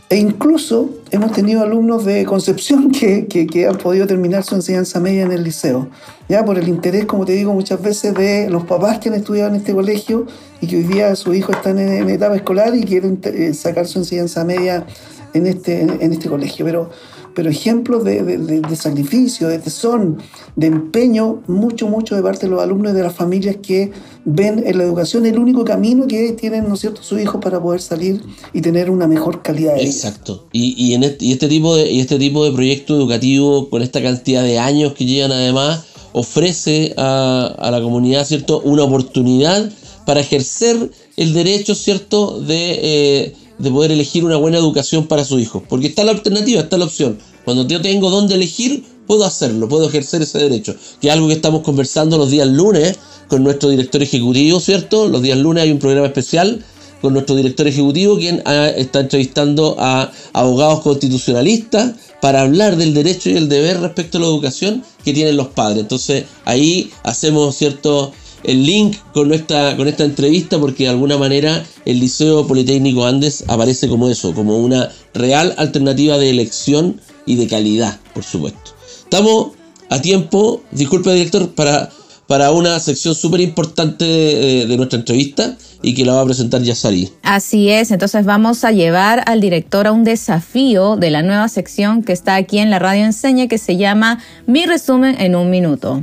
E 0.09 0.17
incluso 0.17 0.91
hemos 1.11 1.33
tenido 1.33 1.63
alumnos 1.63 2.05
de 2.05 2.25
Concepción 2.25 2.91
que, 2.93 3.27
que, 3.27 3.67
han 3.67 3.77
podido 3.77 4.07
terminar 4.07 4.45
su 4.45 4.55
enseñanza 4.55 5.01
media 5.01 5.23
en 5.23 5.33
el 5.33 5.43
liceo, 5.43 5.89
ya 6.29 6.45
por 6.45 6.59
el 6.59 6.69
interés, 6.69 7.07
como 7.07 7.25
te 7.25 7.33
digo, 7.33 7.53
muchas 7.53 7.83
veces 7.83 8.15
de 8.15 8.49
los 8.49 8.65
papás 8.65 8.99
que 9.01 9.09
han 9.09 9.17
estudiado 9.17 9.51
en 9.51 9.57
este 9.57 9.75
colegio 9.75 10.27
y 10.61 10.69
que 10.69 10.77
hoy 10.77 10.85
día 10.85 11.17
sus 11.17 11.35
hijos 11.35 11.57
están 11.57 11.79
en, 11.79 12.09
etapa 12.09 12.37
escolar 12.37 12.77
y 12.77 12.85
quieren 12.85 13.19
eh, 13.25 13.53
sacar 13.53 13.89
su 13.89 13.99
enseñanza 13.99 14.45
media 14.45 14.87
en 15.35 15.47
este, 15.47 15.81
en 15.81 16.13
este 16.13 16.29
colegio. 16.29 16.65
Pero 16.65 16.91
pero 17.37 17.51
ejemplos 17.51 18.03
de, 18.03 18.62
sacrificio, 18.77 19.49
de 19.49 19.59
tesón, 19.59 20.22
de 20.57 20.68
empeño, 20.68 21.42
mucho, 21.46 21.87
mucho 21.87 22.16
de 22.16 22.22
parte 22.22 22.46
de 22.46 22.53
los 22.53 22.62
alumnos 22.62 22.92
y 22.92 22.96
de 22.96 23.03
las 23.03 23.14
familias 23.14 23.57
que 23.62 23.92
ven 24.25 24.64
en 24.66 24.79
la 24.79 24.85
educación 24.85 25.27
el 25.27 25.38
único 25.38 25.62
camino 25.62 26.07
que 26.07 26.33
tienen, 26.33 26.66
¿no 26.66 26.77
es 26.77 26.81
cierto?, 26.81 27.03
sus 27.03 27.20
hijos 27.20 27.38
para 27.42 27.61
poder 27.61 27.83
salir 27.83 28.22
y 28.55 28.62
tener 28.62 28.88
una 28.88 29.07
mejor 29.07 29.42
calidad 29.42 29.75
de 29.75 29.81
vida. 29.81 29.90
Exacto. 29.90 30.46
Y, 30.51 30.83
y, 30.83 30.94
en 30.94 31.05
este, 31.05 31.27
y 31.27 31.33
este 31.33 31.46
tipo 31.46 31.77
de, 31.77 32.01
este 32.01 32.18
tipo 32.18 32.42
de 32.42 32.53
proyecto 32.53 32.96
educativo, 32.96 33.68
con 33.68 33.83
esta 33.83 34.03
cantidad 34.03 34.42
de 34.42 34.59
años 34.59 34.94
que 34.94 35.05
llegan 35.05 35.31
además, 35.31 35.85
ofrece 36.12 36.94
a, 36.96 37.55
a 37.59 37.70
la 37.70 37.83
comunidad, 37.83 38.25
¿cierto?, 38.25 38.62
una 38.62 38.85
oportunidad 38.85 39.70
para 40.07 40.20
ejercer 40.20 40.90
el 41.18 41.35
derecho, 41.35 41.75
¿cierto?, 41.75 42.40
de... 42.40 42.79
Eh, 42.83 43.37
de 43.59 43.71
poder 43.71 43.92
elegir 43.92 44.25
una 44.25 44.37
buena 44.37 44.59
educación 44.59 45.07
para 45.07 45.25
su 45.25 45.38
hijo. 45.38 45.62
Porque 45.69 45.87
está 45.88 46.05
la 46.05 46.12
alternativa, 46.12 46.61
está 46.61 46.79
la 46.79 46.85
opción. 46.85 47.19
Cuando 47.45 47.66
yo 47.66 47.81
tengo 47.81 48.11
dónde 48.11 48.35
elegir, 48.35 48.85
puedo 49.07 49.25
hacerlo, 49.25 49.69
puedo 49.69 49.88
ejercer 49.88 50.23
ese 50.23 50.38
derecho. 50.38 50.75
Que 51.01 51.09
es 51.09 51.14
algo 51.14 51.29
que 51.29 51.35
estamos 51.35 51.62
conversando 51.62 52.19
los 52.19 52.31
días 52.31 52.49
lunes 52.49 52.99
con 53.29 53.42
nuestro 53.45 53.71
director 53.71 54.03
ejecutivo, 54.03 54.61
¿cierto? 54.61 55.09
Los 55.09 55.23
días 55.23 55.38
lunes 55.38 55.64
hay 55.64 55.73
un 55.73 55.79
programa 55.79 56.07
especial 56.07 56.64
con 57.01 57.12
nuestro 57.12 57.37
director 57.37 57.66
ejecutivo, 57.66 58.16
quien 58.16 58.42
ah, 58.47 58.69
está 58.69 59.01
entrevistando 59.01 59.77
a 59.79 60.11
abogados 60.33 60.81
constitucionalistas 60.81 61.95
para 62.21 62.40
hablar 62.40 62.77
del 62.77 62.95
derecho 62.95 63.31
y 63.31 63.37
el 63.37 63.49
deber 63.49 63.81
respecto 63.81 64.19
a 64.19 64.23
la 64.23 64.27
educación 64.27 64.83
que 65.05 65.12
tienen 65.12 65.37
los 65.37 65.49
padres. 65.49 65.81
Entonces 65.81 66.25
ahí 66.45 66.90
hacemos 67.05 67.57
cierto 67.57 68.12
el 68.44 68.64
link 68.64 68.96
con 69.12 69.33
esta, 69.33 69.77
con 69.77 69.88
esta 69.88 70.05
entrevista 70.05 70.59
porque 70.59 70.85
de 70.85 70.90
alguna 70.90 71.18
manera 71.18 71.64
el 71.85 72.01
Liceo 72.01 72.46
Politécnico 72.46 73.05
Andes 73.07 73.44
aparece 73.49 73.88
como 73.88 74.09
eso, 74.09 74.35
como 74.35 74.59
una 74.59 74.90
real 75.14 75.55
alternativa 75.59 76.18
de 76.18 76.31
elección 76.31 77.01
y 77.27 77.37
de 77.37 77.49
calidad, 77.49 77.99
por 78.14 78.25
supuesto. 78.25 78.72
Estamos 79.03 79.53
a 79.90 80.01
tiempo, 80.01 80.62
disculpe 80.72 81.12
director, 81.12 81.55
para, 81.55 81.90
para 82.27 82.51
una 82.51 82.79
sección 82.81 83.14
súper 83.14 83.40
importante 83.40 84.05
de, 84.05 84.77
nuestra 84.77 84.99
entrevista 84.99 85.57
y 85.83 85.94
que 85.94 86.05
la 86.05 86.14
va 86.14 86.22
a 86.22 86.25
presentar 86.25 86.62
Yasari. 86.62 87.12
Así 87.22 87.68
es, 87.68 87.90
entonces 87.90 88.25
vamos 88.25 88.64
a 88.64 88.72
llevar 88.72 89.22
al 89.27 89.40
director 89.40 89.87
a 89.87 89.92
un 89.92 90.05
desafío 90.05 90.96
de 90.96 91.11
la 91.11 91.22
nueva 91.22 91.49
sección 91.49 92.03
que 92.03 92.12
está 92.12 92.35
aquí 92.35 92.59
en 92.59 92.70
la 92.70 92.79
radio 92.79 93.05
enseña 93.05 93.46
que 93.46 93.59
se 93.59 93.77
llama 93.77 94.18
Mi 94.46 94.66
resumen 94.66 95.16
en 95.20 95.37
un 95.37 95.51
minuto. 95.51 96.03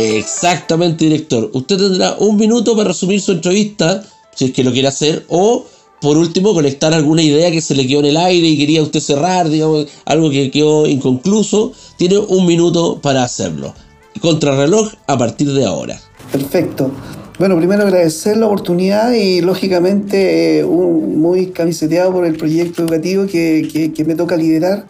Exactamente, 0.00 1.04
director. 1.04 1.50
Usted 1.52 1.76
tendrá 1.76 2.16
un 2.18 2.36
minuto 2.36 2.74
para 2.74 2.88
resumir 2.88 3.20
su 3.20 3.32
entrevista, 3.32 4.02
si 4.34 4.46
es 4.46 4.52
que 4.52 4.64
lo 4.64 4.72
quiere 4.72 4.88
hacer, 4.88 5.24
o 5.28 5.66
por 6.00 6.16
último 6.16 6.54
conectar 6.54 6.94
alguna 6.94 7.22
idea 7.22 7.50
que 7.50 7.60
se 7.60 7.74
le 7.74 7.86
quedó 7.86 8.00
en 8.00 8.06
el 8.06 8.16
aire 8.16 8.46
y 8.46 8.58
quería 8.58 8.82
usted 8.82 9.00
cerrar, 9.00 9.50
digamos, 9.50 9.86
algo 10.06 10.30
que 10.30 10.50
quedó 10.50 10.86
inconcluso. 10.86 11.72
Tiene 11.98 12.18
un 12.18 12.46
minuto 12.46 12.98
para 13.02 13.22
hacerlo. 13.22 13.74
Contrarreloj 14.20 14.92
a 15.06 15.18
partir 15.18 15.52
de 15.52 15.66
ahora. 15.66 16.00
Perfecto. 16.32 16.90
Bueno, 17.38 17.56
primero 17.56 17.82
agradecer 17.82 18.36
la 18.36 18.46
oportunidad 18.46 19.12
y 19.12 19.40
lógicamente 19.40 20.60
eh, 20.60 20.64
muy 20.64 21.48
camiseteado 21.48 22.12
por 22.12 22.26
el 22.26 22.36
proyecto 22.36 22.82
educativo 22.82 23.26
que, 23.26 23.92
que 23.94 24.04
me 24.04 24.14
toca 24.14 24.36
liderar. 24.36 24.86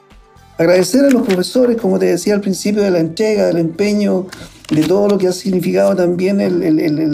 Agradecer 0.61 1.07
a 1.07 1.11
los 1.11 1.23
profesores, 1.23 1.79
como 1.79 1.99
te 1.99 2.05
decía 2.05 2.35
al 2.35 2.43
principio, 2.43 2.83
de 2.83 2.91
la 2.91 2.99
entrega, 2.99 3.47
del 3.47 3.57
empeño, 3.57 4.27
de 4.71 4.83
todo 4.83 5.09
lo 5.09 5.17
que 5.17 5.27
ha 5.27 5.33
significado 5.33 5.97
también 5.97 6.37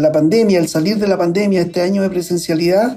la 0.03 0.11
pandemia, 0.11 0.59
el 0.59 0.67
salir 0.67 0.99
de 0.99 1.07
la 1.07 1.17
pandemia, 1.17 1.61
este 1.61 1.81
año 1.81 2.03
de 2.03 2.11
presencialidad, 2.11 2.97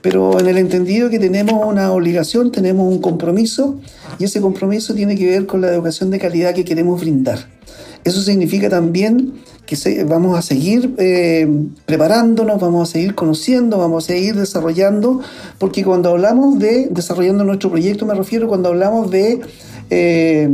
pero 0.00 0.38
en 0.38 0.46
el 0.46 0.58
entendido 0.58 1.10
que 1.10 1.18
tenemos 1.18 1.66
una 1.66 1.90
obligación, 1.90 2.52
tenemos 2.52 2.86
un 2.86 3.00
compromiso, 3.00 3.80
y 4.20 4.26
ese 4.26 4.40
compromiso 4.40 4.94
tiene 4.94 5.16
que 5.16 5.26
ver 5.26 5.46
con 5.46 5.60
la 5.60 5.66
educación 5.72 6.12
de 6.12 6.20
calidad 6.20 6.54
que 6.54 6.64
queremos 6.64 7.00
brindar. 7.00 7.48
Eso 8.04 8.22
significa 8.22 8.68
también 8.70 9.40
que 9.66 10.04
vamos 10.04 10.38
a 10.38 10.42
seguir 10.42 10.94
eh, 10.98 11.48
preparándonos, 11.86 12.60
vamos 12.60 12.88
a 12.88 12.92
seguir 12.92 13.16
conociendo, 13.16 13.78
vamos 13.78 14.04
a 14.04 14.06
seguir 14.06 14.36
desarrollando, 14.36 15.20
porque 15.58 15.82
cuando 15.82 16.10
hablamos 16.10 16.60
de 16.60 16.86
desarrollando 16.92 17.42
nuestro 17.42 17.70
proyecto, 17.70 18.06
me 18.06 18.14
refiero 18.14 18.46
cuando 18.46 18.68
hablamos 18.68 19.10
de... 19.10 19.40
Eh, 19.90 20.48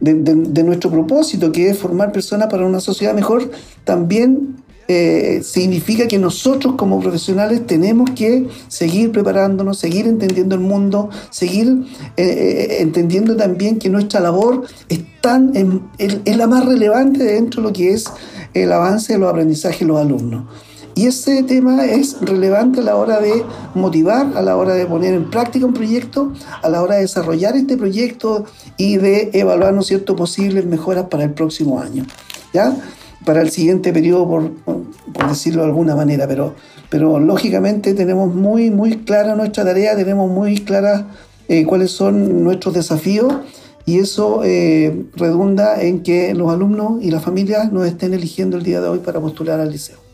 de, 0.00 0.62
nuestro 0.62 0.90
propósito, 0.90 1.50
que 1.50 1.70
es 1.70 1.78
formar 1.78 2.12
personas 2.12 2.48
para 2.48 2.66
una 2.66 2.80
sociedad 2.80 3.14
mejor, 3.14 3.50
también 3.84 4.56
eh, 4.88 5.40
significa 5.42 6.06
que 6.06 6.18
nosotros 6.18 6.74
como 6.76 7.00
profesionales 7.00 7.66
tenemos 7.66 8.10
que 8.10 8.46
seguir 8.68 9.10
preparándonos, 9.10 9.78
seguir 9.78 10.06
entendiendo 10.06 10.54
el 10.54 10.60
mundo, 10.60 11.08
seguir 11.30 11.86
eh, 12.16 12.76
entendiendo 12.80 13.36
también 13.36 13.78
que 13.78 13.88
nuestra 13.88 14.20
labor 14.20 14.66
es, 14.88 15.00
tan, 15.22 15.52
es 15.98 16.36
la 16.36 16.46
más 16.46 16.66
relevante 16.66 17.24
dentro 17.24 17.62
de 17.62 17.68
lo 17.68 17.72
que 17.72 17.94
es 17.94 18.04
el 18.52 18.70
avance 18.72 19.14
de 19.14 19.18
los 19.18 19.30
aprendizajes 19.30 19.80
de 19.80 19.86
los 19.86 19.98
alumnos. 19.98 20.44
Y 20.96 21.06
ese 21.08 21.42
tema 21.42 21.84
es 21.84 22.16
relevante 22.22 22.80
a 22.80 22.82
la 22.82 22.96
hora 22.96 23.20
de 23.20 23.44
motivar, 23.74 24.32
a 24.34 24.40
la 24.40 24.56
hora 24.56 24.72
de 24.72 24.86
poner 24.86 25.12
en 25.12 25.28
práctica 25.28 25.66
un 25.66 25.74
proyecto, 25.74 26.32
a 26.62 26.70
la 26.70 26.80
hora 26.80 26.94
de 26.94 27.02
desarrollar 27.02 27.54
este 27.54 27.76
proyecto 27.76 28.46
y 28.78 28.96
de 28.96 29.28
evaluar, 29.34 29.74
¿no 29.74 29.82
cierto?, 29.82 30.16
posibles 30.16 30.64
mejoras 30.64 31.04
para 31.10 31.24
el 31.24 31.34
próximo 31.34 31.80
año, 31.80 32.06
¿ya? 32.54 32.74
Para 33.26 33.42
el 33.42 33.50
siguiente 33.50 33.92
periodo, 33.92 34.26
por, 34.26 34.50
decirlo 35.28 35.64
de 35.64 35.68
alguna 35.68 35.94
manera, 35.94 36.26
pero, 36.26 36.54
pero 36.88 37.20
lógicamente 37.20 37.92
tenemos 37.92 38.34
muy, 38.34 38.70
muy 38.70 38.96
clara 39.04 39.36
nuestra 39.36 39.64
tarea, 39.64 39.96
tenemos 39.96 40.30
muy 40.30 40.60
clara 40.60 41.08
eh, 41.48 41.66
cuáles 41.66 41.90
son 41.90 42.42
nuestros 42.42 42.72
desafíos 42.72 43.34
y 43.84 43.98
eso 43.98 44.40
eh, 44.44 45.04
redunda 45.14 45.82
en 45.82 46.02
que 46.02 46.32
los 46.32 46.50
alumnos 46.50 47.02
y 47.02 47.10
las 47.10 47.22
familias 47.22 47.70
nos 47.70 47.86
estén 47.86 48.14
eligiendo 48.14 48.56
el 48.56 48.62
día 48.62 48.80
de 48.80 48.88
hoy 48.88 49.00
para 49.00 49.20
postular 49.20 49.60
al 49.60 49.70
liceo. 49.70 50.05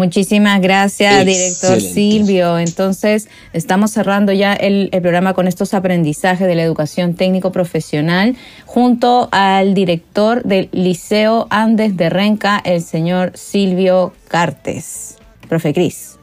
Muchísimas 0.00 0.62
gracias, 0.62 1.26
director 1.26 1.78
Silvio. 1.78 2.58
Entonces, 2.58 3.28
estamos 3.52 3.90
cerrando 3.90 4.32
ya 4.32 4.54
el, 4.54 4.88
programa 4.88 5.34
con 5.34 5.46
estos 5.46 5.74
aprendizajes 5.74 6.46
de 6.46 6.54
la 6.54 6.62
educación 6.62 7.12
técnico 7.12 7.52
profesional 7.52 8.34
junto 8.64 9.28
al 9.30 9.74
director 9.74 10.42
del 10.42 10.70
Liceo 10.72 11.48
Andes 11.50 11.98
de 11.98 12.08
Renca, 12.08 12.62
el 12.64 12.80
señor 12.80 13.32
Silvio 13.34 14.14
Cartes. 14.28 15.16
Profe 15.50 15.74
Cris. 15.74 16.16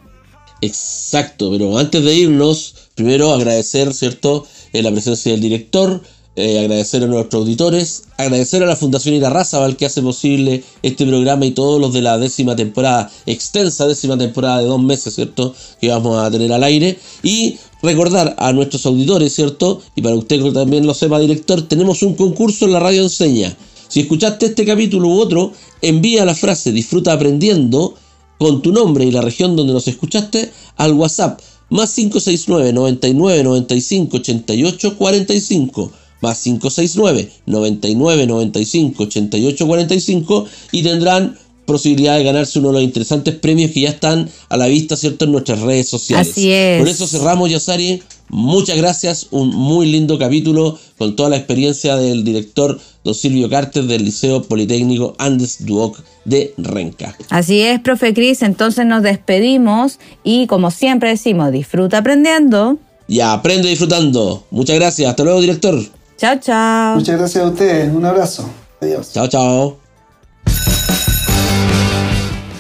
Exacto, 0.62 1.52
pero 1.52 1.78
antes 1.78 2.04
de 2.04 2.16
irnos, 2.16 2.90
primero 2.96 3.32
agradecer, 3.32 3.94
¿cierto?, 3.94 4.48
eh, 4.74 4.82
la 4.82 4.90
presencia 4.90 5.34
del 5.34 5.42
director, 5.42 6.02
eh, 6.40 6.60
agradecer 6.60 7.04
a 7.04 7.08
nuestros 7.08 7.42
auditores, 7.42 8.04
agradecer 8.16 8.62
a 8.62 8.68
la 8.68 8.76
Fundación 8.76 9.16
Irarrázaval 9.16 9.76
que 9.76 9.88
hace 9.88 10.04
posible 10.04 10.64
este 10.84 11.08
programa 11.08 11.48
y 11.48 11.52
todos 11.52 11.82
los 11.82 11.94
de 11.94 12.04
la 12.04 12.20
décima 12.20 12.56
temporada, 12.56 13.12
extensa 13.26 13.88
décima 13.88 14.20
temporada 14.20 14.60
de 14.60 14.66
dos 14.66 14.80
meses, 14.80 15.16
¿cierto? 15.16 15.56
Que 15.82 15.90
vamos 15.90 16.16
a 16.24 16.30
tener 16.30 16.54
al 16.54 16.64
aire. 16.64 17.00
Y 17.24 17.58
recordar 17.82 18.36
a 18.38 18.54
nuestros 18.54 18.86
auditores, 18.86 19.34
¿cierto? 19.34 19.82
Y 19.96 20.04
para 20.04 20.14
usted 20.14 20.44
que 20.44 20.52
también 20.52 20.86
lo 20.86 20.94
sepa, 20.94 21.18
director, 21.18 21.64
tenemos 21.64 22.04
un 22.04 22.14
concurso 22.14 22.66
en 22.66 22.74
la 22.74 22.82
radio 22.82 23.02
enseña. 23.02 23.58
Si 23.88 24.02
escuchaste 24.02 24.46
este 24.46 24.64
capítulo 24.64 25.08
u 25.08 25.20
otro, 25.20 25.54
envía 25.82 26.24
la 26.24 26.36
frase 26.36 26.72
disfruta 26.72 27.14
aprendiendo 27.14 27.96
con 28.38 28.62
tu 28.62 28.72
nombre 28.72 29.06
y 29.06 29.12
la 29.12 29.22
región 29.22 29.56
donde 29.56 29.74
nos 29.74 29.88
escuchaste 29.88 30.52
al 30.76 30.94
WhatsApp 30.94 31.42
más 31.72 31.96
569 31.96 32.74
99 32.74 33.44
95 33.44 34.18
88 34.18 34.98
45 34.98 35.92
más 36.22 36.42
569 36.42 37.32
99 37.46 38.28
95 38.28 39.04
88 39.04 39.68
45 39.68 40.46
y 40.72 40.84
tendrán 40.84 41.38
posibilidad 41.68 42.18
de 42.18 42.24
ganarse 42.24 42.60
uno 42.60 42.70
de 42.70 42.76
los 42.76 42.84
interesantes 42.84 43.36
premios 43.36 43.72
que 43.72 43.82
ya 43.82 43.90
están 43.90 44.30
a 44.50 44.58
la 44.58 44.68
vista, 44.68 44.96
¿cierto?, 44.96 45.26
en 45.26 45.34
nuestras 45.34 45.60
redes 45.60 45.88
sociales. 45.88 46.30
Así 46.30 46.52
es. 46.52 46.80
Por 46.80 46.88
eso 46.88 47.06
cerramos, 47.06 47.52
Yasari. 47.52 48.02
Muchas 48.30 48.78
gracias. 48.78 49.28
Un 49.32 49.50
muy 49.50 49.86
lindo 49.86 50.18
capítulo 50.18 50.80
con 50.98 51.16
toda 51.16 51.30
la 51.30 51.38
experiencia 51.38 51.96
del 51.98 52.24
director 52.24 52.80
don 53.04 53.14
Silvio 53.14 53.50
Carter 53.50 53.84
del 53.84 54.04
Liceo 54.04 54.44
Politécnico 54.44 55.16
Andes 55.18 55.66
Duoc 55.66 56.00
de 56.26 56.54
Renca. 56.58 57.16
Así 57.30 57.62
es, 57.62 57.80
profe 57.80 58.14
Cris. 58.14 58.42
Entonces 58.42 58.86
nos 58.86 59.04
despedimos 59.04 60.00
y, 60.24 60.48
como 60.48 60.72
siempre 60.72 61.10
decimos, 61.10 61.52
disfruta 61.52 62.00
aprendiendo. 62.00 62.78
Y 63.08 63.20
aprende 63.22 63.70
disfrutando. 63.70 64.46
Muchas 64.52 64.76
gracias. 64.78 65.10
Hasta 65.10 65.24
luego, 65.24 65.40
director. 65.40 65.82
Chao, 66.18 66.40
chao. 66.40 66.96
Muchas 66.96 67.18
gracias 67.18 67.44
a 67.44 67.48
ustedes. 67.48 67.94
Un 67.94 68.06
abrazo. 68.06 68.50
Adiós. 68.82 69.14
Chao, 69.14 69.28
chao. 69.28 69.78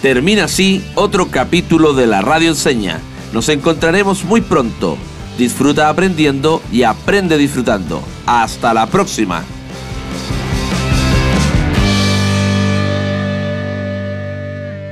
Termina 0.02 0.44
así 0.44 0.86
otro 0.94 1.30
capítulo 1.32 1.94
de 1.94 2.06
la 2.06 2.22
Radio 2.22 2.50
Enseña. 2.50 3.00
Nos 3.34 3.50
encontraremos 3.50 4.24
muy 4.24 4.42
pronto. 4.42 4.96
Disfruta 5.40 5.90
aprendiendo 5.90 6.62
y 6.72 6.84
aprende 6.84 7.38
disfrutando. 7.38 8.02
Hasta 8.28 8.74
la 8.76 8.86
próxima. 8.88 9.44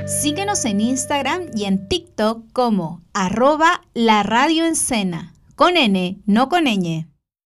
Síguenos 0.06 0.64
en 0.64 0.80
Instagram 0.80 1.42
y 1.54 1.64
en 1.64 1.88
TikTok 1.88 2.52
como 2.52 3.00
arroba 3.14 3.82
la 3.94 4.24
radio 4.24 4.64
con 5.54 5.76
N, 5.76 6.20
no 6.26 6.48
con 6.48 6.64
ñ. 6.64 7.15